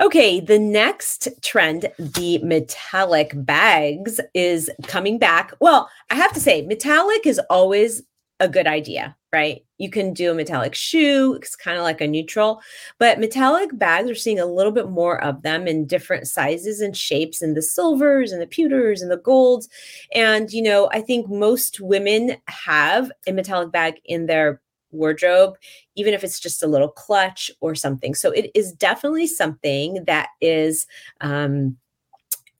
Okay, 0.00 0.40
the 0.40 0.58
next 0.58 1.28
trend, 1.40 1.88
the 2.00 2.38
metallic 2.38 3.30
bags, 3.32 4.20
is 4.34 4.68
coming 4.88 5.18
back. 5.18 5.52
Well, 5.60 5.88
I 6.10 6.16
have 6.16 6.32
to 6.32 6.40
say, 6.40 6.62
metallic 6.62 7.24
is 7.24 7.40
always 7.48 8.02
a 8.40 8.48
good 8.48 8.66
idea, 8.66 9.16
right? 9.32 9.64
You 9.78 9.90
can 9.90 10.12
do 10.12 10.30
a 10.30 10.34
metallic 10.34 10.74
shoe, 10.74 11.34
it's 11.34 11.54
kind 11.54 11.76
of 11.76 11.84
like 11.84 12.00
a 12.00 12.06
neutral, 12.06 12.60
but 12.98 13.20
metallic 13.20 13.70
bags 13.78 14.10
are 14.10 14.14
seeing 14.14 14.40
a 14.40 14.46
little 14.46 14.72
bit 14.72 14.88
more 14.90 15.22
of 15.22 15.42
them 15.42 15.68
in 15.68 15.86
different 15.86 16.26
sizes 16.26 16.80
and 16.80 16.96
shapes, 16.96 17.42
and 17.42 17.56
the 17.56 17.62
silvers 17.62 18.32
and 18.32 18.42
the 18.42 18.46
pewters 18.46 19.02
and 19.02 19.10
the 19.10 19.16
golds. 19.16 19.68
And, 20.14 20.52
you 20.52 20.62
know, 20.62 20.90
I 20.92 21.00
think 21.00 21.28
most 21.28 21.80
women 21.80 22.36
have 22.48 23.10
a 23.26 23.32
metallic 23.32 23.70
bag 23.70 24.00
in 24.04 24.26
their 24.26 24.60
wardrobe, 24.90 25.56
even 25.96 26.14
if 26.14 26.24
it's 26.24 26.40
just 26.40 26.62
a 26.62 26.68
little 26.68 26.88
clutch 26.88 27.50
or 27.60 27.74
something. 27.74 28.14
So 28.14 28.30
it 28.30 28.50
is 28.54 28.72
definitely 28.72 29.26
something 29.26 30.04
that 30.06 30.28
is, 30.40 30.86
um, 31.20 31.76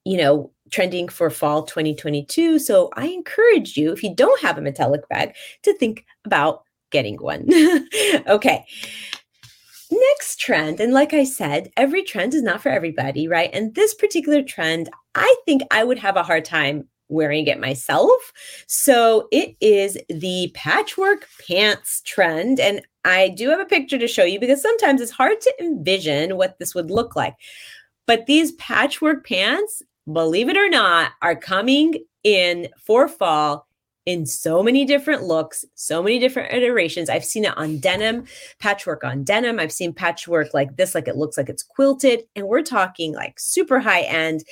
you 0.05 0.19
know, 0.19 0.51
trending 0.75 1.09
for 1.09 1.31
fall 1.31 1.63
2022. 1.63 2.59
So 2.59 2.91
I 2.95 3.07
encourage 3.07 3.77
you, 3.77 3.93
if 3.93 4.03
you 4.03 4.15
don't 4.15 4.41
have 4.41 4.59
a 4.59 4.63
metallic 4.63 5.09
bag, 5.09 5.35
to 5.63 5.73
think 5.79 6.05
about 6.25 6.65
getting 6.91 7.17
one. 7.17 7.49
okay. 8.27 8.65
Next 9.91 10.41
trend, 10.41 10.81
and 10.81 10.93
like 10.93 11.13
I 11.13 11.23
said, 11.23 11.71
every 11.77 12.03
trend 12.03 12.35
is 12.35 12.43
not 12.43 12.61
for 12.61 12.71
everybody, 12.71 13.29
right? 13.29 13.51
And 13.53 13.75
this 13.75 13.95
particular 13.95 14.43
trend, 14.43 14.89
I 15.15 15.37
think 15.45 15.63
I 15.71 15.85
would 15.85 15.99
have 15.99 16.17
a 16.17 16.25
hard 16.25 16.45
time 16.45 16.89
wearing 17.09 17.47
it 17.47 17.61
myself. 17.61 18.33
So 18.67 19.29
it 19.31 19.55
is 19.61 19.97
the 20.09 20.51
patchwork 20.55 21.29
pants 21.47 22.03
trend. 22.05 22.59
And 22.59 22.81
I 23.05 23.29
do 23.29 23.51
have 23.51 23.61
a 23.61 23.67
picture 23.67 23.99
to 23.99 24.09
show 24.09 24.25
you 24.25 24.41
because 24.41 24.61
sometimes 24.61 25.01
it's 25.01 25.13
hard 25.13 25.41
to 25.43 25.55
envision 25.61 26.37
what 26.37 26.59
this 26.59 26.75
would 26.75 26.91
look 26.91 27.15
like. 27.15 27.35
But 28.07 28.27
these 28.27 28.53
patchwork 28.53 29.27
pants, 29.27 29.83
believe 30.11 30.49
it 30.49 30.57
or 30.57 30.69
not, 30.69 31.13
are 31.23 31.37
coming 31.37 32.05
in 32.23 32.69
for 32.79 33.09
fall 33.09 33.67
in 34.07 34.27
so 34.27 34.63
many 34.63 34.85
different 34.85 35.23
looks, 35.23 35.65
so 35.75 36.03
many 36.03 36.19
different 36.19 36.53
iterations. 36.53 37.09
I've 37.09 37.25
seen 37.25 37.47
it 37.47 37.57
on 37.57 37.79
denim, 37.79 38.25
patchwork 38.59 39.03
on 39.03 39.25
denim. 39.25 39.59
I've 39.59 39.73
seen 39.73 39.95
patchwork 39.95 40.53
like 40.53 40.77
this, 40.77 40.95
like 40.95 41.09
it 41.09 41.17
looks 41.17 41.39
like 41.39 41.49
it's 41.49 41.63
quilted. 41.63 42.25
And 42.37 42.47
we're 42.47 42.63
talking 42.63 43.15
like 43.15 43.41
super 43.41 43.81
high 43.81 44.03
end 44.03 44.45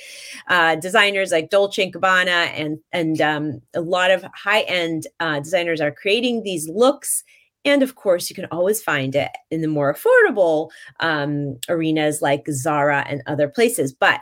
uh, 0.47 0.75
designers 0.77 1.31
like 1.31 1.51
Dolce 1.51 1.83
and 1.83 1.93
Gabbana, 1.93 2.51
and 2.55 2.79
and 2.91 3.21
um, 3.21 3.61
a 3.75 3.81
lot 3.81 4.09
of 4.09 4.25
high 4.33 4.61
end 4.61 5.05
uh, 5.19 5.39
designers 5.39 5.81
are 5.81 5.91
creating 5.91 6.41
these 6.41 6.67
looks. 6.67 7.23
And 7.65 7.83
of 7.83 7.95
course, 7.95 8.29
you 8.29 8.35
can 8.35 8.47
always 8.51 8.81
find 8.81 9.15
it 9.15 9.31
in 9.51 9.61
the 9.61 9.67
more 9.67 9.93
affordable 9.93 10.69
um, 10.99 11.59
arenas 11.69 12.21
like 12.21 12.43
Zara 12.49 13.05
and 13.07 13.21
other 13.27 13.47
places. 13.47 13.93
But 13.93 14.19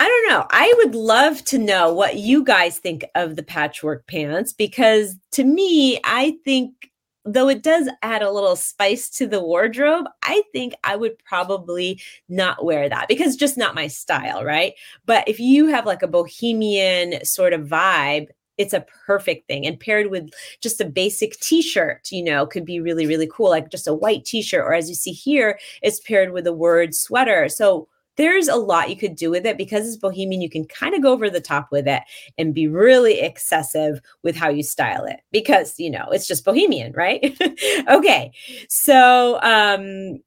I 0.00 0.08
don't 0.08 0.30
know. 0.30 0.46
I 0.50 0.72
would 0.78 0.94
love 0.94 1.44
to 1.44 1.58
know 1.58 1.92
what 1.92 2.16
you 2.16 2.42
guys 2.42 2.78
think 2.78 3.04
of 3.14 3.36
the 3.36 3.42
patchwork 3.42 4.06
pants 4.06 4.50
because 4.50 5.14
to 5.32 5.44
me, 5.44 6.00
I 6.04 6.38
think 6.42 6.90
though 7.26 7.50
it 7.50 7.62
does 7.62 7.86
add 8.00 8.22
a 8.22 8.30
little 8.30 8.56
spice 8.56 9.10
to 9.10 9.26
the 9.26 9.42
wardrobe, 9.42 10.06
I 10.22 10.42
think 10.54 10.72
I 10.84 10.96
would 10.96 11.18
probably 11.18 12.00
not 12.30 12.64
wear 12.64 12.88
that 12.88 13.08
because 13.08 13.36
just 13.36 13.58
not 13.58 13.74
my 13.74 13.88
style, 13.88 14.42
right? 14.42 14.72
But 15.04 15.28
if 15.28 15.38
you 15.38 15.66
have 15.66 15.84
like 15.84 16.02
a 16.02 16.08
bohemian 16.08 17.22
sort 17.22 17.52
of 17.52 17.68
vibe, 17.68 18.28
it's 18.56 18.72
a 18.72 18.86
perfect 19.06 19.48
thing 19.48 19.66
and 19.66 19.78
paired 19.78 20.10
with 20.10 20.30
just 20.62 20.80
a 20.80 20.84
basic 20.84 21.38
t-shirt 21.40 22.06
you 22.12 22.22
know 22.22 22.46
could 22.46 22.66
be 22.66 22.78
really 22.78 23.06
really 23.06 23.26
cool 23.32 23.48
like 23.48 23.70
just 23.70 23.88
a 23.88 23.94
white 23.94 24.22
t-shirt 24.26 24.62
or 24.62 24.74
as 24.74 24.86
you 24.86 24.94
see 24.94 25.12
here 25.12 25.58
it's 25.80 25.98
paired 26.00 26.30
with 26.30 26.46
a 26.46 26.52
word 26.52 26.94
sweater 26.94 27.48
so 27.48 27.88
there's 28.16 28.48
a 28.48 28.56
lot 28.56 28.90
you 28.90 28.96
could 28.96 29.16
do 29.16 29.30
with 29.30 29.46
it 29.46 29.56
because 29.56 29.86
it's 29.86 29.96
bohemian 29.96 30.40
you 30.40 30.50
can 30.50 30.64
kind 30.66 30.94
of 30.94 31.02
go 31.02 31.12
over 31.12 31.30
the 31.30 31.40
top 31.40 31.68
with 31.70 31.86
it 31.86 32.02
and 32.38 32.54
be 32.54 32.68
really 32.68 33.20
excessive 33.20 34.00
with 34.22 34.36
how 34.36 34.48
you 34.48 34.62
style 34.62 35.04
it 35.04 35.20
because 35.32 35.78
you 35.78 35.90
know 35.90 36.08
it's 36.10 36.26
just 36.26 36.44
bohemian 36.44 36.92
right? 36.92 37.36
Okay 37.88 38.32
so 38.68 39.40
um 39.42 40.20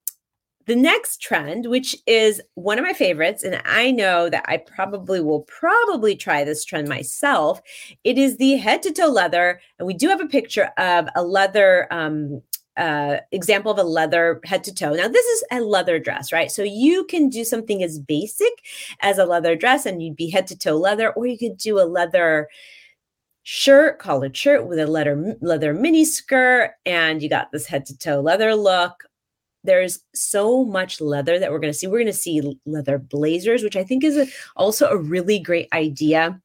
the 0.66 0.76
next 0.76 1.22
trend 1.22 1.68
which 1.68 1.96
is 2.08 2.42
one 2.56 2.80
of 2.80 2.86
my 2.86 2.94
favorites 2.94 3.44
and 3.44 3.62
i 3.66 3.92
know 3.92 4.30
that 4.30 4.44
i 4.48 4.58
probably 4.58 5.20
will 5.20 5.42
probably 5.42 6.16
try 6.16 6.44
this 6.44 6.64
trend 6.64 6.88
myself 6.88 7.62
it 8.04 8.18
is 8.18 8.38
the 8.38 8.56
head 8.56 8.82
to 8.82 8.92
toe 8.92 9.08
leather 9.08 9.60
and 9.78 9.88
we 9.88 9.94
do 9.94 10.08
have 10.08 10.22
a 10.22 10.28
picture 10.28 10.70
of 10.78 11.08
a 11.16 11.24
leather 11.24 11.88
um, 11.92 12.42
uh, 12.78 13.18
example 13.32 13.72
of 13.72 13.78
a 13.78 13.84
leather 13.84 14.40
head 14.46 14.64
to 14.64 14.74
toe. 14.74 14.94
Now, 14.94 15.08
this 15.08 15.26
is 15.26 15.44
a 15.52 15.62
leather 15.62 16.00
dress, 16.00 16.32
right? 16.32 16.52
So 16.52 16.64
you 16.64 17.06
can 17.06 17.30
do 17.30 17.44
something 17.44 17.84
as 17.84 18.00
basic 18.00 18.52
as 19.02 19.18
a 19.18 19.26
leather 19.26 19.56
dress 19.56 19.86
and 19.86 20.02
you'd 20.02 20.16
be 20.16 20.30
head 20.30 20.48
to 20.48 20.58
toe 20.58 20.78
leather, 20.78 21.12
or 21.12 21.26
you 21.26 21.38
could 21.38 21.58
do 21.58 21.80
a 21.80 21.86
leather 21.86 22.48
shirt, 23.44 24.00
collared 24.00 24.36
shirt 24.36 24.66
with 24.68 24.80
a 24.80 24.88
leather 24.88 25.38
leather 25.42 25.74
mini 25.74 26.06
skirt, 26.06 26.72
and 26.86 27.22
you 27.22 27.30
got 27.30 27.52
this 27.52 27.68
head 27.68 27.86
to 27.86 27.98
toe 27.98 28.22
leather 28.22 28.56
look. 28.56 29.04
There's 29.66 30.00
so 30.14 30.66
much 30.66 31.00
leather 31.00 31.40
that 31.40 31.52
we're 31.52 31.60
going 31.60 31.72
to 31.72 31.78
see. 31.78 31.88
We're 31.88 32.00
going 32.00 32.08
to 32.08 32.14
see 32.14 32.60
leather 32.66 32.98
blazers, 32.98 33.64
which 33.64 33.76
I 33.76 33.84
think 33.84 34.04
is 34.04 34.18
a, 34.18 34.28
also 34.56 34.90
a 34.90 34.98
really 34.98 35.40
great 35.40 35.70
idea. 35.72 36.42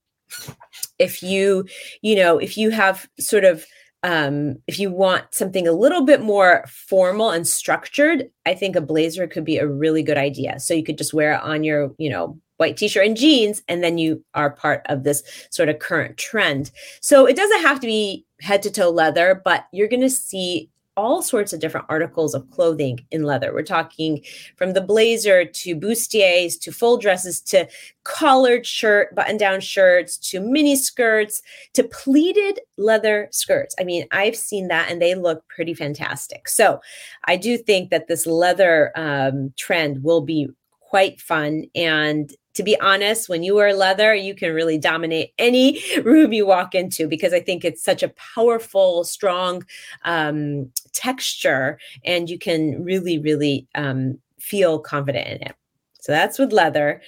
If 0.99 1.23
you, 1.23 1.64
you 2.02 2.16
know, 2.16 2.38
if 2.38 2.56
you 2.56 2.70
have 2.70 3.08
sort 3.18 3.44
of 3.44 3.64
um, 4.02 4.57
if 4.67 4.78
you 4.78 4.90
want 4.90 5.35
something 5.35 5.67
a 5.67 5.73
little 5.73 6.05
bit 6.05 6.21
more 6.21 6.64
formal 6.69 7.31
and 7.31 7.47
structured, 7.47 8.31
I 8.47 8.55
think 8.55 8.76
a 8.76 8.81
blazer 8.81 9.26
could 9.26 9.45
be 9.45 9.59
a 9.59 9.67
really 9.67 10.02
good 10.02 10.19
idea. 10.19 10.61
So 10.61 10.75
you 10.75 10.85
could 10.85 10.99
just 10.99 11.14
wear 11.14 11.33
it 11.33 11.43
on 11.43 11.64
your, 11.64 11.93
you 11.99 12.11
know, 12.11 12.38
white 12.59 12.76
t-shirt 12.76 13.07
and 13.07 13.17
jeans, 13.17 13.62
and 13.69 13.83
then 13.83 13.99
you 13.99 14.25
are 14.35 14.50
part 14.50 14.83
of 14.87 15.05
this 15.05 15.23
sort 15.50 15.69
of 15.69 15.78
current 15.78 16.17
trend. 16.17 16.71
So 17.00 17.26
it 17.26 17.37
doesn't 17.37 17.62
have 17.62 17.81
to 17.81 17.87
be 17.87 18.26
head 18.40 18.62
to 18.62 18.71
toe 18.71 18.90
leather, 18.90 19.40
but 19.45 19.67
you're 19.73 19.88
going 19.88 20.02
to 20.02 20.11
see 20.11 20.71
all 20.99 21.23
sorts 21.23 21.52
of 21.52 21.61
different 21.61 21.87
articles 21.88 22.35
of 22.35 22.50
clothing 22.50 22.99
in 23.12 23.23
leather. 23.23 23.55
We're 23.55 23.62
talking 23.62 24.21
from 24.57 24.73
the 24.73 24.81
blazer 24.81 25.45
to 25.45 25.76
bustiers 25.76 26.59
to 26.61 26.73
full 26.73 26.99
dresses 26.99 27.40
to 27.43 27.69
collared 28.02 28.67
shirt, 28.67 29.14
button 29.14 29.37
down 29.37 29.61
shirts 29.61 30.19
to 30.31 30.40
mini 30.40 30.75
skirts 30.75 31.40
to 31.75 31.85
pleated 31.85 32.59
leather 32.76 33.28
skirts. 33.31 33.76
I 33.81 33.85
mean, 33.85 34.07
I've 34.11 34.37
seen 34.37 34.67
that 34.69 34.90
and 34.90 35.00
they 35.00 35.14
look 35.14 35.47
pretty 35.49 35.73
fantastic. 35.73 36.49
So 36.49 36.81
I 37.26 37.37
do 37.37 37.57
think 37.57 37.90
that 37.90 38.09
this 38.09 38.26
leather 38.26 38.90
um, 38.97 39.52
trend 39.57 40.02
will 40.02 40.23
be 40.23 40.49
quite 40.81 41.21
fun 41.21 41.64
and 41.75 42.33
to 42.55 42.62
be 42.62 42.78
honest, 42.81 43.28
when 43.28 43.43
you 43.43 43.55
wear 43.55 43.75
leather, 43.75 44.14
you 44.14 44.35
can 44.35 44.52
really 44.52 44.78
dominate 44.78 45.33
any 45.38 45.81
room 46.02 46.33
you 46.33 46.47
walk 46.47 46.75
into 46.75 47.07
because 47.07 47.33
I 47.33 47.40
think 47.40 47.64
it's 47.64 47.83
such 47.83 48.02
a 48.02 48.12
powerful, 48.35 49.05
strong 49.05 49.64
um, 50.05 50.71
texture, 50.93 51.78
and 52.05 52.28
you 52.28 52.38
can 52.38 52.83
really, 52.83 53.19
really 53.19 53.67
um, 53.75 54.19
feel 54.40 54.78
confident 54.78 55.26
in 55.28 55.43
it. 55.49 55.55
So 56.00 56.12
that's 56.12 56.38
with 56.38 56.52
leather. 56.52 57.00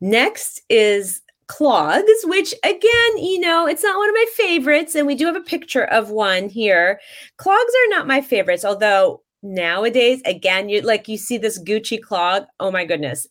Next 0.00 0.62
is 0.68 1.22
clogs, 1.46 2.04
which 2.24 2.54
again, 2.62 3.18
you 3.18 3.40
know, 3.40 3.66
it's 3.66 3.82
not 3.82 3.98
one 3.98 4.08
of 4.08 4.14
my 4.14 4.26
favorites. 4.34 4.94
And 4.94 5.06
we 5.06 5.14
do 5.14 5.26
have 5.26 5.36
a 5.36 5.40
picture 5.40 5.84
of 5.84 6.10
one 6.10 6.48
here. 6.48 7.00
Clogs 7.36 7.58
are 7.58 7.90
not 7.90 8.06
my 8.06 8.20
favorites, 8.20 8.64
although 8.64 9.22
nowadays, 9.42 10.22
again, 10.24 10.68
you 10.68 10.80
like 10.82 11.08
you 11.08 11.16
see 11.18 11.38
this 11.38 11.62
Gucci 11.62 12.00
clog. 12.00 12.44
Oh 12.60 12.70
my 12.70 12.84
goodness 12.84 13.26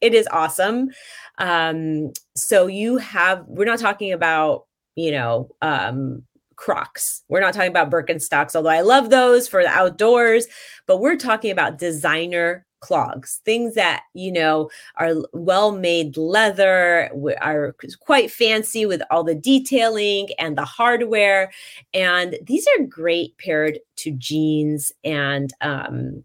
it 0.00 0.14
is 0.14 0.28
awesome. 0.30 0.90
Um, 1.38 2.12
so 2.36 2.66
you 2.66 2.98
have, 2.98 3.44
we're 3.46 3.64
not 3.64 3.78
talking 3.78 4.12
about, 4.12 4.66
you 4.96 5.10
know, 5.10 5.48
um, 5.62 6.22
Crocs. 6.56 7.22
We're 7.28 7.40
not 7.40 7.54
talking 7.54 7.70
about 7.70 7.90
Birkenstocks, 7.90 8.54
although 8.54 8.70
I 8.70 8.82
love 8.82 9.10
those 9.10 9.48
for 9.48 9.62
the 9.62 9.68
outdoors, 9.68 10.46
but 10.86 11.00
we're 11.00 11.16
talking 11.16 11.50
about 11.50 11.78
designer 11.78 12.64
clogs, 12.80 13.40
things 13.46 13.74
that, 13.74 14.02
you 14.12 14.30
know, 14.30 14.70
are 14.96 15.14
well 15.32 15.72
made 15.72 16.16
leather, 16.18 17.10
are 17.40 17.74
quite 18.00 18.30
fancy 18.30 18.84
with 18.84 19.00
all 19.10 19.24
the 19.24 19.34
detailing 19.34 20.28
and 20.38 20.56
the 20.56 20.64
hardware. 20.66 21.50
And 21.94 22.38
these 22.42 22.66
are 22.78 22.84
great 22.84 23.36
paired 23.38 23.80
to 23.96 24.10
jeans 24.12 24.92
and, 25.02 25.52
um, 25.62 26.22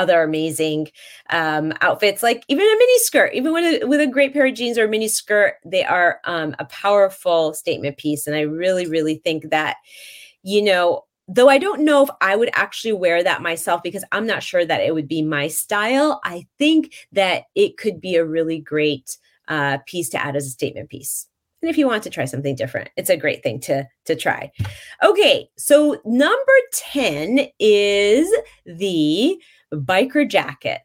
other 0.00 0.22
amazing 0.22 0.88
um, 1.28 1.74
outfits, 1.82 2.22
like 2.22 2.42
even 2.48 2.64
a 2.64 2.78
mini 2.78 2.98
skirt, 3.00 3.32
even 3.34 3.52
with 3.52 3.82
a, 3.82 3.86
with 3.86 4.00
a 4.00 4.06
great 4.06 4.32
pair 4.32 4.46
of 4.46 4.54
jeans 4.54 4.78
or 4.78 4.84
a 4.84 4.88
mini 4.88 5.08
skirt, 5.08 5.56
they 5.64 5.84
are 5.84 6.20
um, 6.24 6.56
a 6.58 6.64
powerful 6.64 7.52
statement 7.52 7.98
piece. 7.98 8.26
And 8.26 8.34
I 8.34 8.40
really, 8.40 8.86
really 8.86 9.16
think 9.16 9.50
that, 9.50 9.76
you 10.42 10.62
know, 10.62 11.04
though 11.28 11.50
I 11.50 11.58
don't 11.58 11.82
know 11.82 12.02
if 12.02 12.08
I 12.22 12.34
would 12.34 12.50
actually 12.54 12.94
wear 12.94 13.22
that 13.22 13.42
myself 13.42 13.82
because 13.82 14.04
I'm 14.10 14.26
not 14.26 14.42
sure 14.42 14.64
that 14.64 14.80
it 14.80 14.94
would 14.94 15.06
be 15.06 15.22
my 15.22 15.48
style, 15.48 16.20
I 16.24 16.46
think 16.58 16.94
that 17.12 17.44
it 17.54 17.76
could 17.76 18.00
be 18.00 18.16
a 18.16 18.24
really 18.24 18.58
great 18.58 19.18
uh, 19.48 19.78
piece 19.86 20.08
to 20.10 20.24
add 20.24 20.34
as 20.34 20.46
a 20.46 20.50
statement 20.50 20.88
piece. 20.88 21.26
And 21.62 21.68
if 21.68 21.76
you 21.76 21.86
want 21.86 22.02
to 22.04 22.10
try 22.10 22.24
something 22.24 22.54
different, 22.54 22.88
it's 22.96 23.10
a 23.10 23.18
great 23.18 23.42
thing 23.42 23.60
to 23.60 23.86
to 24.06 24.16
try. 24.16 24.50
Okay, 25.04 25.50
so 25.58 26.00
number 26.06 26.52
10 26.72 27.48
is 27.58 28.32
the 28.64 29.38
biker 29.72 30.28
jacket. 30.28 30.80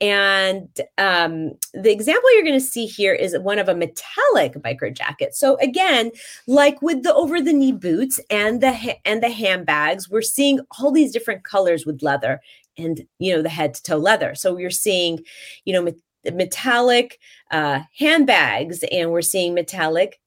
And 0.00 0.68
um, 0.98 1.52
the 1.72 1.92
example 1.92 2.32
you're 2.34 2.44
going 2.44 2.58
to 2.58 2.60
see 2.60 2.86
here 2.86 3.14
is 3.14 3.38
one 3.38 3.58
of 3.58 3.68
a 3.68 3.74
metallic 3.74 4.54
biker 4.54 4.94
jacket. 4.94 5.36
So 5.36 5.56
again, 5.58 6.10
like 6.48 6.82
with 6.82 7.04
the 7.04 7.14
over 7.14 7.40
the 7.40 7.52
knee 7.52 7.72
boots 7.72 8.20
and 8.28 8.60
the 8.60 8.72
ha- 8.72 9.00
and 9.04 9.22
the 9.22 9.30
handbags, 9.30 10.10
we're 10.10 10.22
seeing 10.22 10.60
all 10.78 10.90
these 10.90 11.12
different 11.12 11.44
colors 11.44 11.86
with 11.86 12.02
leather 12.02 12.40
and 12.76 13.06
you 13.18 13.34
know 13.34 13.42
the 13.42 13.48
head 13.48 13.74
to 13.74 13.82
toe 13.82 13.98
leather. 13.98 14.34
So 14.34 14.54
we're 14.54 14.70
seeing, 14.70 15.20
you 15.64 15.72
know, 15.72 15.92
metallic 16.32 17.18
uh, 17.50 17.80
handbags, 17.98 18.84
and 18.90 19.10
we're 19.12 19.22
seeing 19.22 19.54
metallic 19.54 20.18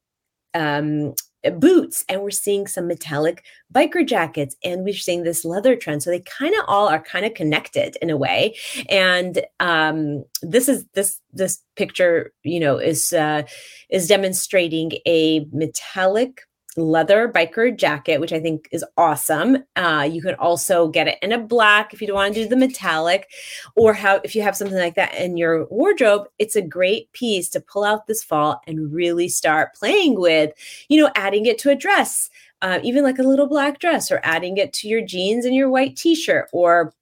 um, 0.53 1.13
boots 1.51 2.03
and 2.09 2.21
we're 2.21 2.31
seeing 2.31 2.67
some 2.67 2.87
metallic 2.87 3.43
biker 3.73 4.05
jackets 4.07 4.55
and 4.63 4.83
we're 4.83 4.93
seeing 4.93 5.23
this 5.23 5.45
leather 5.45 5.75
trend. 5.75 6.03
So 6.03 6.09
they 6.09 6.21
kind 6.21 6.53
of 6.55 6.65
all 6.67 6.87
are 6.87 7.01
kind 7.01 7.25
of 7.25 7.33
connected 7.33 7.97
in 8.01 8.09
a 8.09 8.17
way. 8.17 8.55
And 8.89 9.45
um, 9.59 10.23
this 10.41 10.69
is 10.69 10.85
this 10.93 11.19
this 11.33 11.61
picture 11.75 12.31
you 12.43 12.59
know 12.59 12.77
is 12.77 13.13
uh, 13.13 13.43
is 13.89 14.07
demonstrating 14.07 14.93
a 15.05 15.45
metallic 15.51 16.41
leather 16.77 17.29
biker 17.29 17.75
jacket, 17.75 18.19
which 18.19 18.33
I 18.33 18.39
think 18.39 18.67
is 18.71 18.83
awesome. 18.97 19.63
Uh, 19.75 20.07
you 20.09 20.21
can 20.21 20.35
also 20.35 20.87
get 20.87 21.07
it 21.07 21.17
in 21.21 21.31
a 21.31 21.39
black 21.39 21.93
if 21.93 22.01
you 22.01 22.07
don't 22.07 22.15
want 22.15 22.33
to 22.33 22.43
do 22.43 22.49
the 22.49 22.55
metallic, 22.55 23.29
or 23.75 23.93
how 23.93 24.19
if 24.23 24.35
you 24.35 24.41
have 24.41 24.55
something 24.55 24.77
like 24.77 24.95
that 24.95 25.15
in 25.15 25.37
your 25.37 25.65
wardrobe, 25.67 26.27
it's 26.39 26.55
a 26.55 26.61
great 26.61 27.11
piece 27.13 27.49
to 27.49 27.59
pull 27.59 27.83
out 27.83 28.07
this 28.07 28.23
fall 28.23 28.61
and 28.67 28.93
really 28.93 29.29
start 29.29 29.73
playing 29.73 30.19
with. 30.19 30.51
You 30.89 31.01
know, 31.01 31.11
adding 31.15 31.45
it 31.45 31.57
to 31.59 31.69
a 31.69 31.75
dress, 31.75 32.29
uh, 32.61 32.79
even 32.83 33.03
like 33.03 33.19
a 33.19 33.23
little 33.23 33.47
black 33.47 33.79
dress, 33.79 34.11
or 34.11 34.19
adding 34.23 34.57
it 34.57 34.73
to 34.73 34.87
your 34.87 35.01
jeans 35.01 35.45
and 35.45 35.55
your 35.55 35.69
white 35.69 35.95
t-shirt, 35.95 36.49
or 36.51 36.93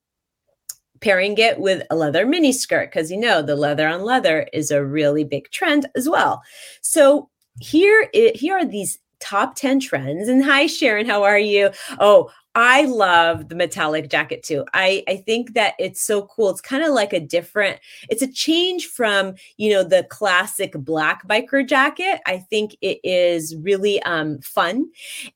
pairing 1.03 1.38
it 1.38 1.60
with 1.60 1.84
a 1.89 1.96
leather 1.96 2.25
mini 2.25 2.53
skirt 2.53 2.89
because 2.89 3.12
you 3.12 3.18
know 3.18 3.42
the 3.42 3.58
leather 3.58 3.88
on 3.88 4.03
leather 4.03 4.48
is 4.53 4.72
a 4.72 4.86
really 4.86 5.25
big 5.25 5.50
trend 5.51 5.86
as 5.96 6.08
well. 6.08 6.42
So 6.82 7.30
here, 7.60 8.10
it, 8.13 8.38
here 8.38 8.58
are 8.58 8.65
these 8.65 9.00
top 9.24 9.56
10 9.56 9.80
trends. 9.80 10.27
And 10.27 10.44
hi, 10.44 10.68
Sharon, 10.68 11.06
how 11.06 11.24
are 11.24 11.39
you? 11.39 11.70
Oh, 12.00 12.30
I 12.56 12.84
love 12.84 13.50
the 13.50 13.56
metallic 13.56 14.12
jacket 14.12 14.44
too. 14.44 14.63
I, 14.75 15.03
I 15.08 15.18
think 15.18 15.56
that 15.56 15.74
it's 15.80 16.01
so 16.01 16.27
cool. 16.27 16.51
It's 16.51 16.62
kind 16.62 16.84
of 16.84 16.94
like 16.94 17.12
a 17.12 17.20
different, 17.20 17.80
it's 18.10 18.22
a 18.22 18.32
change 18.32 18.88
from, 18.88 19.34
you 19.58 19.72
know, 19.72 19.84
the 19.84 20.03
classic 20.12 20.74
black 20.74 21.27
biker 21.27 21.68
jacket. 21.68 22.20
I 22.27 22.38
think 22.38 22.75
it 22.82 23.00
is 23.03 23.56
really 23.56 24.03
um, 24.03 24.39
fun. 24.42 24.86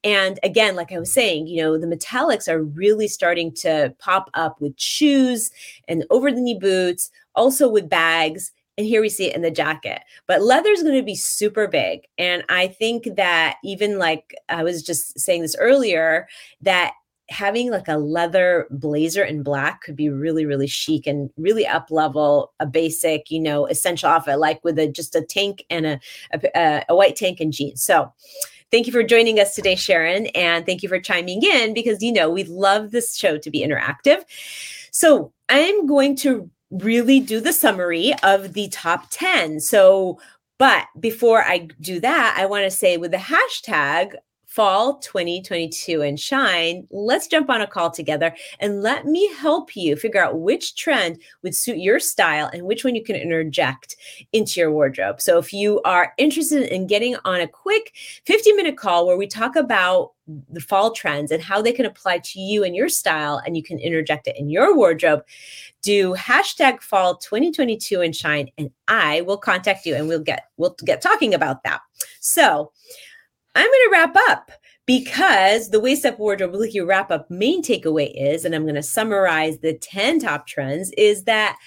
And 0.03 0.37
again, 0.43 0.75
like 0.75 0.91
I 0.91 0.99
was 0.99 1.11
saying, 1.11 1.47
you 1.47 1.63
know, 1.63 1.79
the 1.79 1.87
metallics 1.87 2.47
are 2.47 2.61
really 2.61 3.07
starting 3.07 3.51
to 3.55 3.95
pop 3.97 4.29
up 4.35 4.61
with 4.61 4.79
shoes 4.79 5.49
and 5.87 6.05
over 6.11 6.31
the 6.31 6.41
knee 6.41 6.59
boots, 6.59 7.09
also 7.33 7.67
with 7.67 7.89
bags 7.89 8.51
and 8.77 8.85
here 8.85 9.01
we 9.01 9.09
see 9.09 9.27
it 9.27 9.35
in 9.35 9.41
the 9.41 9.51
jacket 9.51 10.01
but 10.27 10.41
leather 10.41 10.69
is 10.69 10.83
going 10.83 10.95
to 10.95 11.03
be 11.03 11.15
super 11.15 11.67
big 11.67 12.01
and 12.17 12.43
i 12.49 12.67
think 12.67 13.07
that 13.15 13.57
even 13.63 13.97
like 13.97 14.35
i 14.49 14.63
was 14.63 14.83
just 14.83 15.19
saying 15.19 15.41
this 15.41 15.55
earlier 15.59 16.27
that 16.61 16.93
having 17.29 17.69
like 17.71 17.89
a 17.89 17.97
leather 17.97 18.67
blazer 18.71 19.23
in 19.23 19.43
black 19.43 19.81
could 19.81 19.95
be 19.95 20.09
really 20.09 20.45
really 20.45 20.67
chic 20.67 21.05
and 21.05 21.29
really 21.37 21.67
up 21.67 21.91
level 21.91 22.53
a 22.59 22.65
basic 22.65 23.29
you 23.29 23.39
know 23.39 23.65
essential 23.67 24.09
outfit 24.09 24.39
like 24.39 24.63
with 24.63 24.79
a 24.79 24.87
just 24.87 25.15
a 25.15 25.21
tank 25.21 25.65
and 25.69 25.85
a, 25.85 25.99
a, 26.33 26.85
a 26.89 26.95
white 26.95 27.15
tank 27.15 27.39
and 27.39 27.53
jeans 27.53 27.83
so 27.83 28.11
Thank 28.69 28.85
you 28.85 28.91
for 28.91 29.01
joining 29.01 29.39
us 29.39 29.55
today, 29.55 29.75
Sharon. 29.75 30.27
And 30.27 30.65
thank 30.65 30.83
you 30.83 30.89
for 30.89 30.99
chiming 30.99 31.41
in 31.41 31.73
because, 31.73 32.03
you 32.03 32.11
know, 32.11 32.29
we 32.29 32.43
love 32.43 32.91
this 32.91 33.15
show 33.15 33.37
to 33.37 33.49
be 33.49 33.65
interactive. 33.65 34.23
So 34.91 35.31
I'm 35.47 35.87
going 35.87 36.17
to 36.17 36.49
really 36.71 37.19
do 37.19 37.39
the 37.39 37.53
summary 37.53 38.13
of 38.23 38.53
the 38.53 38.67
top 38.69 39.07
10. 39.09 39.59
So, 39.59 40.19
but 40.57 40.85
before 40.99 41.43
I 41.43 41.67
do 41.79 41.99
that, 41.99 42.35
I 42.37 42.45
want 42.45 42.65
to 42.65 42.71
say 42.71 42.97
with 42.97 43.11
the 43.11 43.17
hashtag 43.17 44.13
fall 44.57 44.97
2022 44.97 46.01
and 46.01 46.19
shine, 46.19 46.87
let's 46.89 47.27
jump 47.27 47.47
on 47.47 47.61
a 47.61 47.67
call 47.67 47.91
together 47.91 48.35
and 48.59 48.81
let 48.81 49.05
me 49.05 49.31
help 49.35 49.75
you 49.75 49.95
figure 49.95 50.19
out 50.19 50.39
which 50.39 50.75
trend 50.75 51.21
would 51.43 51.55
suit 51.55 51.77
your 51.77 51.99
style 51.99 52.49
and 52.51 52.63
which 52.63 52.83
one 52.83 52.95
you 52.95 53.03
can 53.03 53.15
interject 53.15 53.95
into 54.33 54.59
your 54.59 54.71
wardrobe. 54.71 55.21
So 55.21 55.37
if 55.37 55.53
you 55.53 55.79
are 55.83 56.11
interested 56.17 56.73
in 56.73 56.87
getting 56.87 57.15
on 57.23 57.39
a 57.39 57.47
quick 57.47 57.93
50 58.25 58.53
minute 58.53 58.77
call 58.77 59.05
where 59.05 59.15
we 59.15 59.27
talk 59.27 59.55
about 59.55 60.13
the 60.49 60.59
fall 60.59 60.89
trends 60.89 61.31
and 61.31 61.43
how 61.43 61.61
they 61.61 61.71
can 61.71 61.85
apply 61.85 62.17
to 62.17 62.39
you 62.39 62.63
and 62.63 62.75
your 62.75 62.89
style 62.89 63.39
and 63.45 63.55
you 63.55 63.61
can 63.61 63.77
interject 63.77 64.25
it 64.27 64.35
in 64.37 64.49
your 64.49 64.75
wardrobe 64.75 65.23
do 65.81 66.15
hashtag 66.15 66.81
fall 66.81 67.15
2022 67.15 68.01
and 68.01 68.13
shine 68.13 68.49
and 68.57 68.69
i 68.89 69.21
will 69.21 69.37
contact 69.37 69.85
you 69.85 69.95
and 69.95 70.09
we'll 70.09 70.19
get 70.19 70.49
we'll 70.57 70.75
get 70.83 71.01
talking 71.01 71.33
about 71.33 71.63
that 71.63 71.79
so 72.19 72.73
I'm 73.57 73.65
going 73.65 73.71
to 73.71 73.89
wrap 73.91 74.15
up 74.29 74.51
because 74.85 75.71
the 75.71 75.79
waist 75.79 76.05
up 76.05 76.19
wardrobe 76.19 76.55
you 76.69 76.85
wrap 76.85 77.09
up 77.09 77.29
main 77.31 77.63
takeaway 77.63 78.11
is, 78.15 78.45
and 78.45 78.53
I'm 78.53 78.65
going 78.65 78.75
to 78.75 78.83
summarize 78.83 79.57
the 79.57 79.73
10 79.73 80.19
top 80.19 80.45
trends, 80.45 80.91
is 80.95 81.23
that 81.23 81.57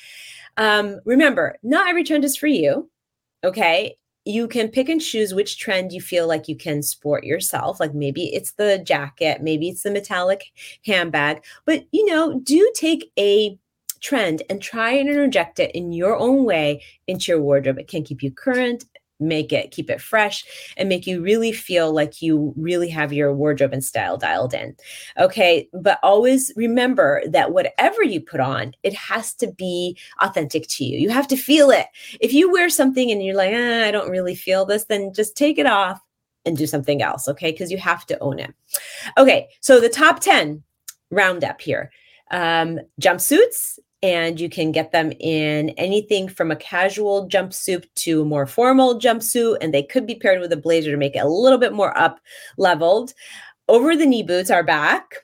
um, 0.56 1.00
remember, 1.04 1.58
not 1.64 1.88
every 1.88 2.04
trend 2.04 2.24
is 2.24 2.36
for 2.36 2.46
you. 2.46 2.88
Okay. 3.42 3.96
You 4.24 4.46
can 4.46 4.68
pick 4.68 4.88
and 4.88 5.00
choose 5.00 5.34
which 5.34 5.58
trend 5.58 5.90
you 5.90 6.00
feel 6.00 6.28
like 6.28 6.46
you 6.46 6.56
can 6.56 6.84
sport 6.84 7.24
yourself. 7.24 7.80
Like 7.80 7.92
maybe 7.92 8.32
it's 8.34 8.52
the 8.52 8.78
jacket, 8.78 9.42
maybe 9.42 9.68
it's 9.68 9.82
the 9.82 9.90
metallic 9.90 10.44
handbag, 10.86 11.42
but 11.64 11.86
you 11.90 12.06
know, 12.06 12.38
do 12.38 12.70
take 12.76 13.10
a 13.18 13.58
trend 14.00 14.42
and 14.48 14.62
try 14.62 14.90
and 14.92 15.08
interject 15.08 15.58
it 15.58 15.74
in 15.74 15.92
your 15.92 16.16
own 16.16 16.44
way 16.44 16.82
into 17.06 17.32
your 17.32 17.40
wardrobe. 17.40 17.78
It 17.78 17.88
can 17.88 18.04
keep 18.04 18.22
you 18.22 18.30
current 18.30 18.84
make 19.20 19.52
it 19.52 19.70
keep 19.70 19.90
it 19.90 20.00
fresh 20.00 20.44
and 20.76 20.88
make 20.88 21.06
you 21.06 21.20
really 21.20 21.52
feel 21.52 21.92
like 21.92 22.22
you 22.22 22.52
really 22.56 22.88
have 22.88 23.12
your 23.12 23.34
wardrobe 23.34 23.72
and 23.72 23.84
style 23.84 24.16
dialed 24.16 24.54
in. 24.54 24.76
Okay 25.18 25.68
but 25.72 25.98
always 26.02 26.52
remember 26.56 27.22
that 27.28 27.52
whatever 27.52 28.02
you 28.02 28.20
put 28.20 28.40
on 28.40 28.74
it 28.82 28.94
has 28.94 29.34
to 29.34 29.46
be 29.52 29.96
authentic 30.20 30.66
to 30.68 30.84
you. 30.84 30.98
You 30.98 31.10
have 31.10 31.28
to 31.28 31.36
feel 31.36 31.70
it. 31.70 31.86
If 32.20 32.32
you 32.32 32.50
wear 32.50 32.68
something 32.68 33.10
and 33.10 33.22
you're 33.22 33.36
like 33.36 33.52
eh, 33.52 33.86
i 33.86 33.90
don't 33.90 34.10
really 34.10 34.34
feel 34.34 34.64
this 34.64 34.84
then 34.84 35.12
just 35.12 35.36
take 35.36 35.58
it 35.58 35.66
off 35.66 36.00
and 36.46 36.56
do 36.56 36.66
something 36.66 37.02
else 37.02 37.28
okay? 37.28 37.52
Because 37.52 37.70
you 37.70 37.78
have 37.78 38.06
to 38.06 38.18
own 38.20 38.38
it. 38.38 38.54
Okay 39.18 39.48
so 39.60 39.80
the 39.80 39.88
top 39.88 40.20
10 40.20 40.62
roundup 41.10 41.60
here. 41.60 41.90
Um, 42.32 42.78
jumpsuits 43.00 43.78
and 44.02 44.40
you 44.40 44.48
can 44.48 44.72
get 44.72 44.92
them 44.92 45.12
in 45.20 45.70
anything 45.70 46.28
from 46.28 46.50
a 46.50 46.56
casual 46.56 47.28
jumpsuit 47.28 47.84
to 47.96 48.22
a 48.22 48.24
more 48.24 48.46
formal 48.46 48.98
jumpsuit 48.98 49.58
and 49.60 49.74
they 49.74 49.82
could 49.82 50.06
be 50.06 50.14
paired 50.14 50.40
with 50.40 50.52
a 50.52 50.56
blazer 50.56 50.90
to 50.90 50.96
make 50.96 51.16
it 51.16 51.20
a 51.24 51.28
little 51.28 51.58
bit 51.58 51.72
more 51.72 51.96
up 51.98 52.20
leveled. 52.56 53.12
Over 53.68 53.94
the 53.94 54.06
knee 54.06 54.22
boots 54.22 54.50
are 54.50 54.64
back 54.64 55.16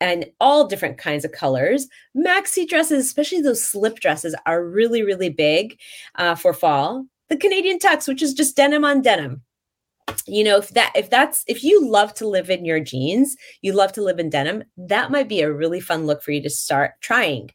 and 0.00 0.26
all 0.40 0.66
different 0.66 0.98
kinds 0.98 1.24
of 1.24 1.32
colors. 1.32 1.88
Maxi 2.16 2.66
dresses 2.66 3.04
especially 3.06 3.40
those 3.40 3.64
slip 3.64 4.00
dresses 4.00 4.34
are 4.46 4.64
really 4.64 5.02
really 5.02 5.30
big 5.30 5.78
uh, 6.14 6.34
for 6.34 6.52
fall. 6.52 7.06
The 7.28 7.36
canadian 7.36 7.78
tux 7.78 8.08
which 8.08 8.22
is 8.22 8.34
just 8.34 8.56
denim 8.56 8.84
on 8.84 9.02
denim 9.02 9.42
you 10.26 10.44
know 10.44 10.58
if 10.58 10.70
that 10.70 10.92
if 10.94 11.10
that's 11.10 11.44
if 11.46 11.62
you 11.64 11.88
love 11.88 12.14
to 12.14 12.28
live 12.28 12.50
in 12.50 12.64
your 12.64 12.80
jeans 12.80 13.36
you 13.62 13.72
love 13.72 13.92
to 13.92 14.02
live 14.02 14.18
in 14.18 14.30
denim 14.30 14.62
that 14.76 15.10
might 15.10 15.28
be 15.28 15.40
a 15.40 15.52
really 15.52 15.80
fun 15.80 16.06
look 16.06 16.22
for 16.22 16.32
you 16.32 16.42
to 16.42 16.50
start 16.50 16.92
trying. 17.00 17.50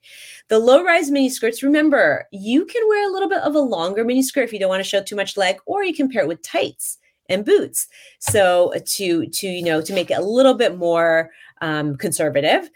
The 0.50 0.60
low 0.60 0.84
rise 0.84 1.12
mini 1.12 1.30
skirts 1.30 1.64
remember 1.64 2.26
you 2.32 2.66
can 2.66 2.82
wear 2.88 3.08
a 3.08 3.12
little 3.12 3.30
bit 3.30 3.40
of 3.40 3.56
a 3.56 3.60
longer 3.60 4.04
mini 4.04 4.22
skirt 4.22 4.44
if 4.44 4.54
you 4.54 4.60
don't 4.60 4.70
want 4.70 4.84
to 4.84 4.90
show 4.90 5.02
too 5.02 5.16
much 5.16 5.38
leg 5.38 5.58
or 5.66 5.84
you 5.84 5.94
can 5.94 6.10
pair 6.10 6.24
it 6.24 6.28
with 6.28 6.42
tights 6.42 6.98
and 7.30 7.46
boots. 7.46 7.88
So 8.20 8.74
uh, 8.76 8.80
to 8.96 9.26
to 9.28 9.48
you 9.48 9.64
know 9.64 9.82
to 9.82 9.94
make 9.94 10.12
it 10.12 10.18
a 10.18 10.24
little 10.24 10.54
bit 10.54 10.78
more 10.78 11.30
um, 11.62 11.96
conservative 11.96 12.70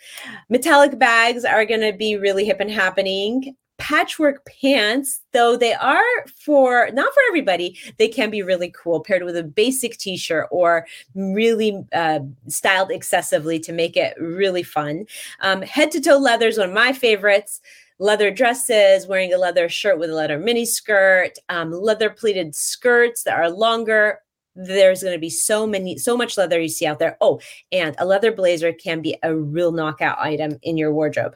metallic 0.49 0.97
bags 0.97 1.43
are 1.43 1.65
going 1.65 1.81
to 1.81 1.93
be 1.93 2.17
really 2.17 2.45
hip 2.45 2.59
and 2.59 2.71
happening 2.71 3.55
patchwork 3.77 4.45
pants, 4.45 5.21
though 5.31 5.57
they 5.57 5.73
are 5.73 6.01
for 6.39 6.89
not 6.93 7.13
for 7.13 7.21
everybody, 7.27 7.77
they 7.97 8.07
can 8.07 8.29
be 8.29 8.41
really 8.41 8.71
cool 8.71 8.99
paired 8.99 9.23
with 9.23 9.37
a 9.37 9.43
basic 9.43 9.97
t 9.97 10.17
shirt 10.17 10.47
or 10.51 10.87
really 11.13 11.85
uh, 11.93 12.19
styled 12.47 12.91
excessively 12.91 13.59
to 13.59 13.71
make 13.71 13.97
it 13.97 14.15
really 14.19 14.63
fun. 14.63 15.05
Um, 15.41 15.61
head 15.61 15.91
to 15.91 16.01
toe 16.01 16.17
leather 16.17 16.47
is 16.47 16.57
one 16.57 16.69
of 16.69 16.75
my 16.75 16.93
favorites. 16.93 17.61
Leather 17.97 18.29
dresses, 18.29 19.07
wearing 19.07 19.33
a 19.33 19.37
leather 19.37 19.69
shirt 19.69 19.97
with 19.97 20.09
a 20.09 20.13
leather 20.13 20.37
mini 20.37 20.65
skirt, 20.65 21.37
um, 21.47 21.71
leather 21.71 22.09
pleated 22.09 22.53
skirts 22.53 23.23
that 23.23 23.39
are 23.39 23.49
longer, 23.49 24.19
there's 24.55 25.01
going 25.01 25.13
to 25.13 25.19
be 25.19 25.29
so 25.29 25.67
many 25.67 25.97
so 25.97 26.15
much 26.15 26.37
leather 26.37 26.59
you 26.59 26.69
see 26.69 26.85
out 26.85 26.99
there 26.99 27.17
oh 27.21 27.39
and 27.71 27.95
a 27.99 28.05
leather 28.05 28.31
blazer 28.31 28.71
can 28.71 29.01
be 29.01 29.17
a 29.23 29.35
real 29.35 29.71
knockout 29.71 30.17
item 30.19 30.57
in 30.63 30.77
your 30.77 30.93
wardrobe 30.93 31.35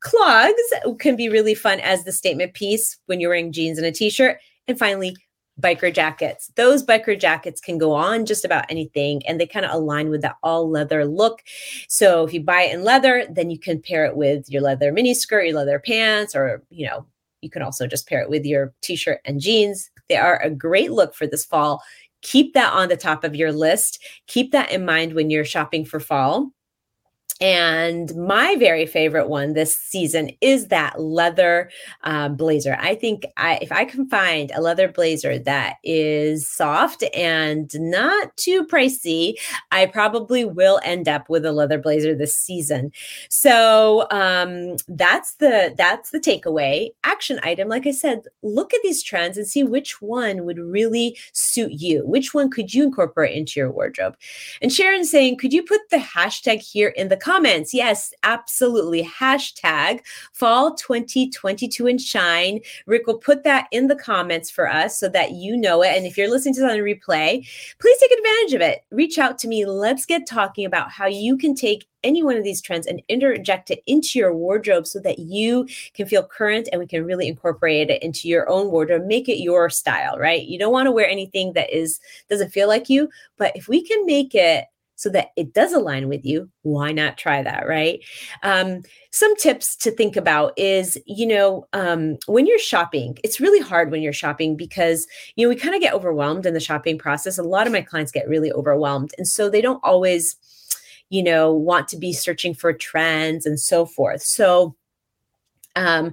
Clogs 0.00 0.62
can 0.98 1.16
be 1.16 1.28
really 1.28 1.54
fun 1.54 1.80
as 1.80 2.04
the 2.04 2.12
statement 2.12 2.54
piece 2.54 2.98
when 3.06 3.20
you're 3.20 3.30
wearing 3.30 3.52
jeans 3.52 3.78
and 3.78 3.86
a 3.86 3.92
t-shirt. 3.92 4.38
And 4.66 4.78
finally, 4.78 5.16
biker 5.60 5.92
jackets. 5.92 6.50
Those 6.56 6.84
biker 6.84 7.18
jackets 7.18 7.60
can 7.60 7.76
go 7.76 7.92
on 7.92 8.24
just 8.24 8.44
about 8.44 8.64
anything 8.70 9.24
and 9.26 9.38
they 9.38 9.46
kind 9.46 9.66
of 9.66 9.74
align 9.74 10.08
with 10.08 10.22
that 10.22 10.36
all 10.42 10.70
leather 10.70 11.04
look. 11.04 11.42
So 11.88 12.24
if 12.24 12.32
you 12.32 12.42
buy 12.42 12.62
it 12.62 12.74
in 12.74 12.82
leather, 12.82 13.26
then 13.30 13.50
you 13.50 13.58
can 13.58 13.80
pair 13.82 14.06
it 14.06 14.16
with 14.16 14.48
your 14.48 14.62
leather 14.62 14.90
mini 14.90 15.12
skirt, 15.12 15.46
your 15.46 15.56
leather 15.56 15.78
pants, 15.78 16.34
or, 16.34 16.62
you 16.70 16.86
know, 16.86 17.06
you 17.42 17.50
can 17.50 17.62
also 17.62 17.86
just 17.86 18.08
pair 18.08 18.20
it 18.22 18.30
with 18.30 18.44
your 18.44 18.72
t-shirt 18.80 19.20
and 19.24 19.40
jeans. 19.40 19.90
They 20.08 20.16
are 20.16 20.40
a 20.42 20.50
great 20.50 20.92
look 20.92 21.14
for 21.14 21.26
this 21.26 21.44
fall. 21.44 21.82
Keep 22.22 22.54
that 22.54 22.72
on 22.72 22.88
the 22.88 22.96
top 22.96 23.24
of 23.24 23.36
your 23.36 23.52
list. 23.52 24.02
Keep 24.26 24.52
that 24.52 24.70
in 24.70 24.84
mind 24.84 25.14
when 25.14 25.30
you're 25.30 25.44
shopping 25.44 25.84
for 25.84 26.00
fall. 26.00 26.50
And 27.40 28.14
my 28.14 28.56
very 28.56 28.84
favorite 28.84 29.28
one 29.28 29.54
this 29.54 29.74
season 29.74 30.30
is 30.42 30.68
that 30.68 31.00
leather 31.00 31.70
uh, 32.04 32.28
blazer. 32.28 32.76
I 32.78 32.94
think 32.94 33.24
I, 33.38 33.58
if 33.62 33.72
I 33.72 33.86
can 33.86 34.08
find 34.08 34.50
a 34.54 34.60
leather 34.60 34.88
blazer 34.88 35.38
that 35.38 35.76
is 35.82 36.46
soft 36.46 37.02
and 37.14 37.70
not 37.74 38.36
too 38.36 38.66
pricey, 38.66 39.34
I 39.72 39.86
probably 39.86 40.44
will 40.44 40.80
end 40.84 41.08
up 41.08 41.30
with 41.30 41.46
a 41.46 41.52
leather 41.52 41.78
blazer 41.78 42.14
this 42.14 42.36
season. 42.36 42.92
So 43.30 44.06
um, 44.10 44.76
that's 44.88 45.34
the 45.36 45.74
that's 45.78 46.10
the 46.10 46.20
takeaway 46.20 46.90
action 47.04 47.40
item. 47.42 47.68
Like 47.68 47.86
I 47.86 47.92
said, 47.92 48.24
look 48.42 48.74
at 48.74 48.80
these 48.82 49.02
trends 49.02 49.38
and 49.38 49.46
see 49.46 49.64
which 49.64 50.02
one 50.02 50.44
would 50.44 50.58
really 50.58 51.16
suit 51.32 51.72
you. 51.72 52.06
Which 52.06 52.34
one 52.34 52.50
could 52.50 52.74
you 52.74 52.84
incorporate 52.84 53.34
into 53.34 53.58
your 53.60 53.70
wardrobe? 53.70 54.16
And 54.60 54.70
Sharon 54.72 55.04
saying, 55.04 55.38
could 55.38 55.54
you 55.54 55.62
put 55.62 55.80
the 55.90 55.96
hashtag 55.96 56.60
here 56.60 56.88
in 56.88 57.08
the 57.08 57.16
comments. 57.30 57.72
Yes, 57.72 58.12
absolutely. 58.24 59.04
Hashtag 59.04 60.00
fall 60.32 60.74
2022 60.74 61.86
and 61.86 62.00
shine. 62.00 62.60
Rick 62.86 63.06
will 63.06 63.18
put 63.18 63.44
that 63.44 63.68
in 63.70 63.86
the 63.86 63.94
comments 63.94 64.50
for 64.50 64.68
us 64.68 64.98
so 64.98 65.08
that 65.10 65.30
you 65.32 65.56
know 65.56 65.82
it. 65.82 65.96
And 65.96 66.06
if 66.06 66.18
you're 66.18 66.28
listening 66.28 66.54
to 66.54 66.62
this 66.62 66.72
on 66.72 66.78
replay, 66.78 67.46
please 67.78 67.98
take 67.98 68.18
advantage 68.18 68.54
of 68.54 68.60
it. 68.62 68.80
Reach 68.90 69.16
out 69.18 69.38
to 69.38 69.48
me. 69.48 69.64
Let's 69.64 70.06
get 70.06 70.26
talking 70.26 70.64
about 70.64 70.90
how 70.90 71.06
you 71.06 71.36
can 71.36 71.54
take 71.54 71.86
any 72.02 72.24
one 72.24 72.36
of 72.36 72.42
these 72.42 72.60
trends 72.62 72.88
and 72.88 73.00
interject 73.08 73.70
it 73.70 73.80
into 73.86 74.18
your 74.18 74.34
wardrobe 74.34 74.86
so 74.86 74.98
that 74.98 75.20
you 75.20 75.68
can 75.94 76.06
feel 76.06 76.24
current 76.24 76.68
and 76.72 76.80
we 76.80 76.86
can 76.86 77.04
really 77.04 77.28
incorporate 77.28 77.90
it 77.90 78.02
into 78.02 78.26
your 78.26 78.48
own 78.48 78.70
wardrobe 78.70 79.04
make 79.04 79.28
it 79.28 79.42
your 79.42 79.68
style 79.68 80.16
right 80.18 80.46
you 80.46 80.58
don't 80.58 80.72
want 80.72 80.86
to 80.86 80.92
wear 80.92 81.06
anything 81.06 81.52
that 81.52 81.68
is 81.70 82.00
doesn't 82.30 82.54
feel 82.54 82.68
like 82.68 82.88
you 82.88 83.06
but 83.36 83.54
if 83.54 83.68
we 83.68 83.82
can 83.82 84.06
make 84.06 84.34
it 84.34 84.64
so 85.00 85.08
that 85.08 85.28
it 85.34 85.54
does 85.54 85.72
align 85.72 86.08
with 86.08 86.26
you, 86.26 86.46
why 86.60 86.92
not 86.92 87.16
try 87.16 87.42
that, 87.42 87.66
right? 87.66 88.04
Um, 88.42 88.82
some 89.12 89.34
tips 89.36 89.74
to 89.76 89.90
think 89.90 90.14
about 90.14 90.52
is, 90.58 90.98
you 91.06 91.26
know, 91.26 91.66
um, 91.72 92.18
when 92.26 92.44
you're 92.44 92.58
shopping, 92.58 93.16
it's 93.24 93.40
really 93.40 93.60
hard 93.60 93.90
when 93.90 94.02
you're 94.02 94.12
shopping 94.12 94.58
because, 94.58 95.06
you 95.36 95.46
know, 95.46 95.48
we 95.48 95.56
kind 95.56 95.74
of 95.74 95.80
get 95.80 95.94
overwhelmed 95.94 96.44
in 96.44 96.52
the 96.52 96.60
shopping 96.60 96.98
process. 96.98 97.38
A 97.38 97.42
lot 97.42 97.66
of 97.66 97.72
my 97.72 97.80
clients 97.80 98.12
get 98.12 98.28
really 98.28 98.52
overwhelmed. 98.52 99.12
And 99.16 99.26
so 99.26 99.48
they 99.48 99.62
don't 99.62 99.80
always, 99.82 100.36
you 101.08 101.22
know, 101.22 101.50
want 101.50 101.88
to 101.88 101.96
be 101.96 102.12
searching 102.12 102.52
for 102.52 102.74
trends 102.74 103.46
and 103.46 103.58
so 103.58 103.86
forth. 103.86 104.20
So, 104.20 104.76
um, 105.76 106.12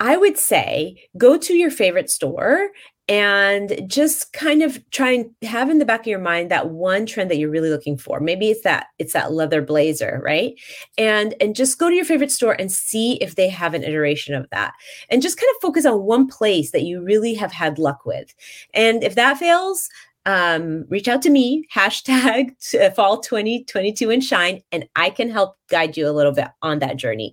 I 0.00 0.16
would 0.16 0.38
say 0.38 1.08
go 1.18 1.36
to 1.36 1.52
your 1.52 1.70
favorite 1.70 2.08
store 2.08 2.70
and 3.08 3.80
just 3.86 4.32
kind 4.32 4.62
of 4.62 4.78
try 4.90 5.10
and 5.12 5.30
have 5.42 5.70
in 5.70 5.78
the 5.78 5.84
back 5.84 6.00
of 6.00 6.06
your 6.06 6.18
mind 6.18 6.50
that 6.50 6.70
one 6.70 7.06
trend 7.06 7.30
that 7.30 7.38
you're 7.38 7.50
really 7.50 7.70
looking 7.70 7.96
for. 7.96 8.20
Maybe 8.20 8.50
it's 8.50 8.62
that 8.62 8.88
it's 8.98 9.14
that 9.14 9.32
leather 9.32 9.62
blazer 9.62 10.20
right? 10.22 10.54
And 10.96 11.34
and 11.40 11.56
just 11.56 11.78
go 11.78 11.88
to 11.88 11.94
your 11.94 12.04
favorite 12.04 12.30
store 12.30 12.56
and 12.58 12.70
see 12.70 13.14
if 13.14 13.34
they 13.34 13.48
have 13.48 13.74
an 13.74 13.84
iteration 13.84 14.34
of 14.34 14.48
that. 14.50 14.74
And 15.08 15.22
just 15.22 15.38
kind 15.38 15.50
of 15.50 15.62
focus 15.62 15.86
on 15.86 16.02
one 16.02 16.26
place 16.26 16.72
that 16.72 16.82
you 16.82 17.02
really 17.02 17.34
have 17.34 17.52
had 17.52 17.78
luck 17.78 18.04
with. 18.04 18.34
And 18.74 19.02
if 19.02 19.14
that 19.14 19.38
fails 19.38 19.88
um, 20.26 20.84
reach 20.90 21.08
out 21.08 21.22
to 21.22 21.30
me, 21.30 21.66
hashtag 21.74 22.50
fall 22.94 23.20
2022 23.20 24.10
and 24.10 24.22
shine, 24.22 24.60
and 24.70 24.86
I 24.94 25.10
can 25.10 25.30
help 25.30 25.56
guide 25.68 25.96
you 25.96 26.08
a 26.08 26.12
little 26.12 26.32
bit 26.32 26.48
on 26.62 26.80
that 26.80 26.98
journey. 26.98 27.32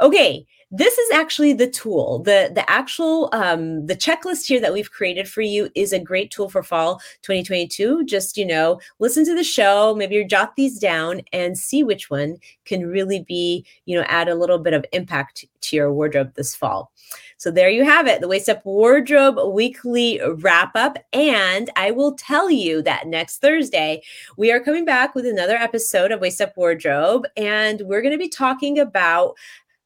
Okay, 0.00 0.46
this 0.70 0.96
is 0.98 1.10
actually 1.12 1.52
the 1.52 1.70
tool. 1.70 2.20
The 2.20 2.50
the 2.54 2.68
actual 2.70 3.28
um, 3.32 3.86
the 3.86 3.96
checklist 3.96 4.46
here 4.46 4.60
that 4.60 4.72
we've 4.72 4.90
created 4.90 5.28
for 5.28 5.42
you 5.42 5.70
is 5.74 5.92
a 5.92 5.98
great 5.98 6.30
tool 6.30 6.48
for 6.48 6.62
fall 6.62 7.00
2022 7.22 8.04
just 8.04 8.36
you 8.36 8.46
know 8.46 8.80
listen 8.98 9.24
to 9.24 9.34
the 9.34 9.44
show 9.44 9.94
maybe 9.94 10.24
jot 10.24 10.56
these 10.56 10.78
down 10.78 11.20
and 11.32 11.58
see 11.58 11.82
which 11.82 12.10
one 12.10 12.36
can 12.64 12.86
really 12.86 13.20
be 13.20 13.64
you 13.84 13.96
know 13.96 14.04
add 14.08 14.28
a 14.28 14.34
little 14.34 14.58
bit 14.58 14.72
of 14.72 14.84
impact 14.92 15.44
to 15.60 15.76
your 15.76 15.92
wardrobe 15.92 16.34
this 16.34 16.54
fall. 16.54 16.92
So 17.36 17.50
there 17.50 17.70
you 17.70 17.84
have 17.84 18.06
it 18.06 18.20
the 18.20 18.28
waist 18.28 18.48
up 18.48 18.64
wardrobe 18.64 19.38
weekly 19.52 20.20
wrap 20.38 20.72
up 20.74 20.96
and 21.12 21.68
i 21.76 21.90
will 21.90 22.14
tell 22.14 22.50
you 22.50 22.80
that 22.82 23.06
next 23.06 23.38
thursday 23.38 24.02
we 24.36 24.50
are 24.50 24.60
coming 24.60 24.84
back 24.84 25.14
with 25.14 25.26
another 25.26 25.56
episode 25.56 26.12
of 26.12 26.20
waist 26.20 26.40
up 26.40 26.56
wardrobe. 26.56 27.26
And 27.36 27.82
we're 27.82 28.02
going 28.02 28.12
to 28.12 28.18
be 28.18 28.28
talking 28.28 28.78
about 28.78 29.36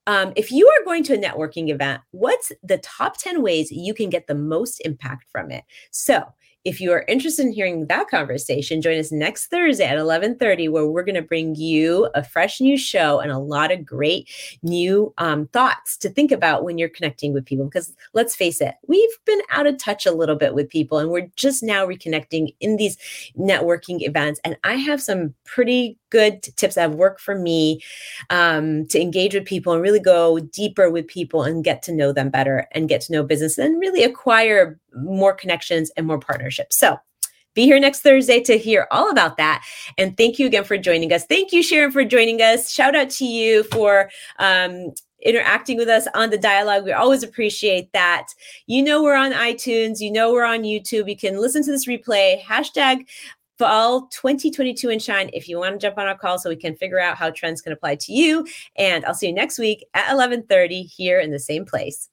um, 0.09 0.33
if 0.37 0.51
you 0.51 0.67
are 0.67 0.85
going 0.87 1.05
to 1.05 1.13
a 1.13 1.19
networking 1.19 1.69
event, 1.69 2.01
what's 2.13 2.51
the 2.63 2.79
top 2.79 3.19
10 3.19 3.43
ways 3.43 3.71
you 3.71 3.93
can 3.93 4.09
get 4.09 4.27
the 4.27 4.35
most 4.35 4.81
impact 4.87 5.27
from 5.31 5.51
it? 5.51 5.65
So 5.91 6.25
if 6.69 6.83
you 6.83 6.93
are 6.93 7.07
interested 7.09 7.47
in 7.47 7.53
hearing 7.53 7.87
that 7.87 8.09
conversation, 8.09 8.83
join 8.83 8.99
us 8.99 9.11
next 9.11 9.47
Thursday 9.47 9.87
at 9.87 9.97
11:30, 9.97 10.69
where 10.69 10.87
we're 10.87 11.03
going 11.03 11.15
to 11.15 11.23
bring 11.23 11.55
you 11.55 12.11
a 12.15 12.23
fresh 12.23 12.61
new 12.61 12.77
show 12.77 13.21
and 13.21 13.33
a 13.33 13.39
lot 13.39 13.73
of 13.73 13.87
great 13.87 14.29
new 14.63 15.15
um, 15.17 15.47
thoughts 15.47 15.97
to 15.97 16.11
think 16.11 16.31
about 16.31 16.65
when 16.65 16.77
you're 16.77 16.91
connecting 16.91 17.33
with 17.33 17.47
people. 17.47 17.65
Because 17.65 17.95
let's 18.13 18.37
face 18.37 18.61
it, 18.61 18.75
we've 18.87 19.19
been 19.25 19.41
out 19.51 19.67
of 19.67 19.79
touch 19.79 20.05
a 20.05 20.13
little 20.13 20.37
bit 20.37 20.53
with 20.53 20.69
people, 20.69 20.99
and 20.99 21.09
we're 21.11 21.31
just 21.37 21.63
now 21.63 21.87
reconnecting 21.87 22.55
in 22.61 22.77
these 22.77 22.99
networking 23.39 24.03
events. 24.03 24.39
And 24.45 24.59
I 24.63 24.75
have 24.75 25.01
some 25.01 25.35
pretty 25.47 25.99
good 26.11 26.43
tips 26.57 26.75
that 26.75 26.83
have 26.83 26.95
worked 26.95 27.21
for 27.21 27.35
me 27.35 27.81
um, 28.31 28.87
to 28.89 29.01
engage 29.01 29.35
with 29.35 29.45
people 29.45 29.73
and 29.73 29.83
really 29.83 30.01
go 30.01 30.39
deeper 30.39 30.91
with 30.91 31.07
people 31.07 31.43
and 31.43 31.65
get 31.65 31.83
to 31.83 31.93
know 31.93 32.13
them 32.13 32.31
better 32.31 32.67
and 32.73 32.89
get 32.89 33.01
to 33.03 33.13
know 33.13 33.23
business 33.23 33.59
and 33.59 33.81
really 33.81 34.03
acquire 34.03 34.79
more 34.95 35.35
connections 35.35 35.91
and 35.97 36.07
more 36.07 36.19
partnerships. 36.19 36.79
So, 36.79 36.99
be 37.55 37.65
here 37.65 37.81
next 37.81 38.03
Thursday 38.03 38.41
to 38.43 38.57
hear 38.57 38.87
all 38.93 39.11
about 39.11 39.37
that. 39.37 39.65
And 39.97 40.17
thank 40.17 40.39
you 40.39 40.47
again 40.47 40.63
for 40.63 40.79
joining 40.79 41.13
us. 41.13 41.25
Thank 41.27 41.53
you, 41.53 41.63
Sharon, 41.63 41.91
for 41.91 42.05
joining 42.05 42.41
us. 42.41 42.71
Shout 42.71 42.95
out 42.95 43.11
to 43.11 43.25
you 43.25 43.65
for 43.65 44.11
um, 44.39 44.93
interacting 45.23 45.77
with 45.77 45.89
us 45.89 46.07
on 46.15 46.31
the 46.31 46.39
dialogue. 46.39 46.85
We 46.85 46.93
always 46.93 47.25
appreciate 47.25 47.93
that. 47.93 48.29
You 48.67 48.83
know, 48.83 49.03
we're 49.03 49.17
on 49.17 49.33
iTunes, 49.33 50.01
you 50.01 50.13
know, 50.13 50.33
we're 50.33 50.45
on 50.45 50.61
YouTube. 50.61 51.09
You 51.09 51.17
can 51.17 51.41
listen 51.41 51.65
to 51.65 51.71
this 51.73 51.87
replay. 51.89 52.41
Hashtag 52.41 53.09
fall 53.59 54.07
2022 54.13 54.89
and 54.89 55.03
shine 55.03 55.29
if 55.33 55.49
you 55.49 55.59
want 55.59 55.75
to 55.75 55.85
jump 55.85 55.99
on 55.99 56.07
our 56.07 56.17
call 56.17 56.39
so 56.39 56.49
we 56.49 56.55
can 56.55 56.77
figure 56.77 57.01
out 57.01 57.17
how 57.17 57.29
trends 57.29 57.61
can 57.61 57.73
apply 57.73 57.97
to 57.97 58.13
you 58.13 58.47
and 58.77 59.05
i'll 59.05 59.13
see 59.13 59.27
you 59.27 59.33
next 59.33 59.59
week 59.59 59.85
at 59.95 60.07
11.30 60.15 60.89
here 60.89 61.19
in 61.19 61.33
the 61.33 61.41
same 61.41 61.67
place 61.67 62.09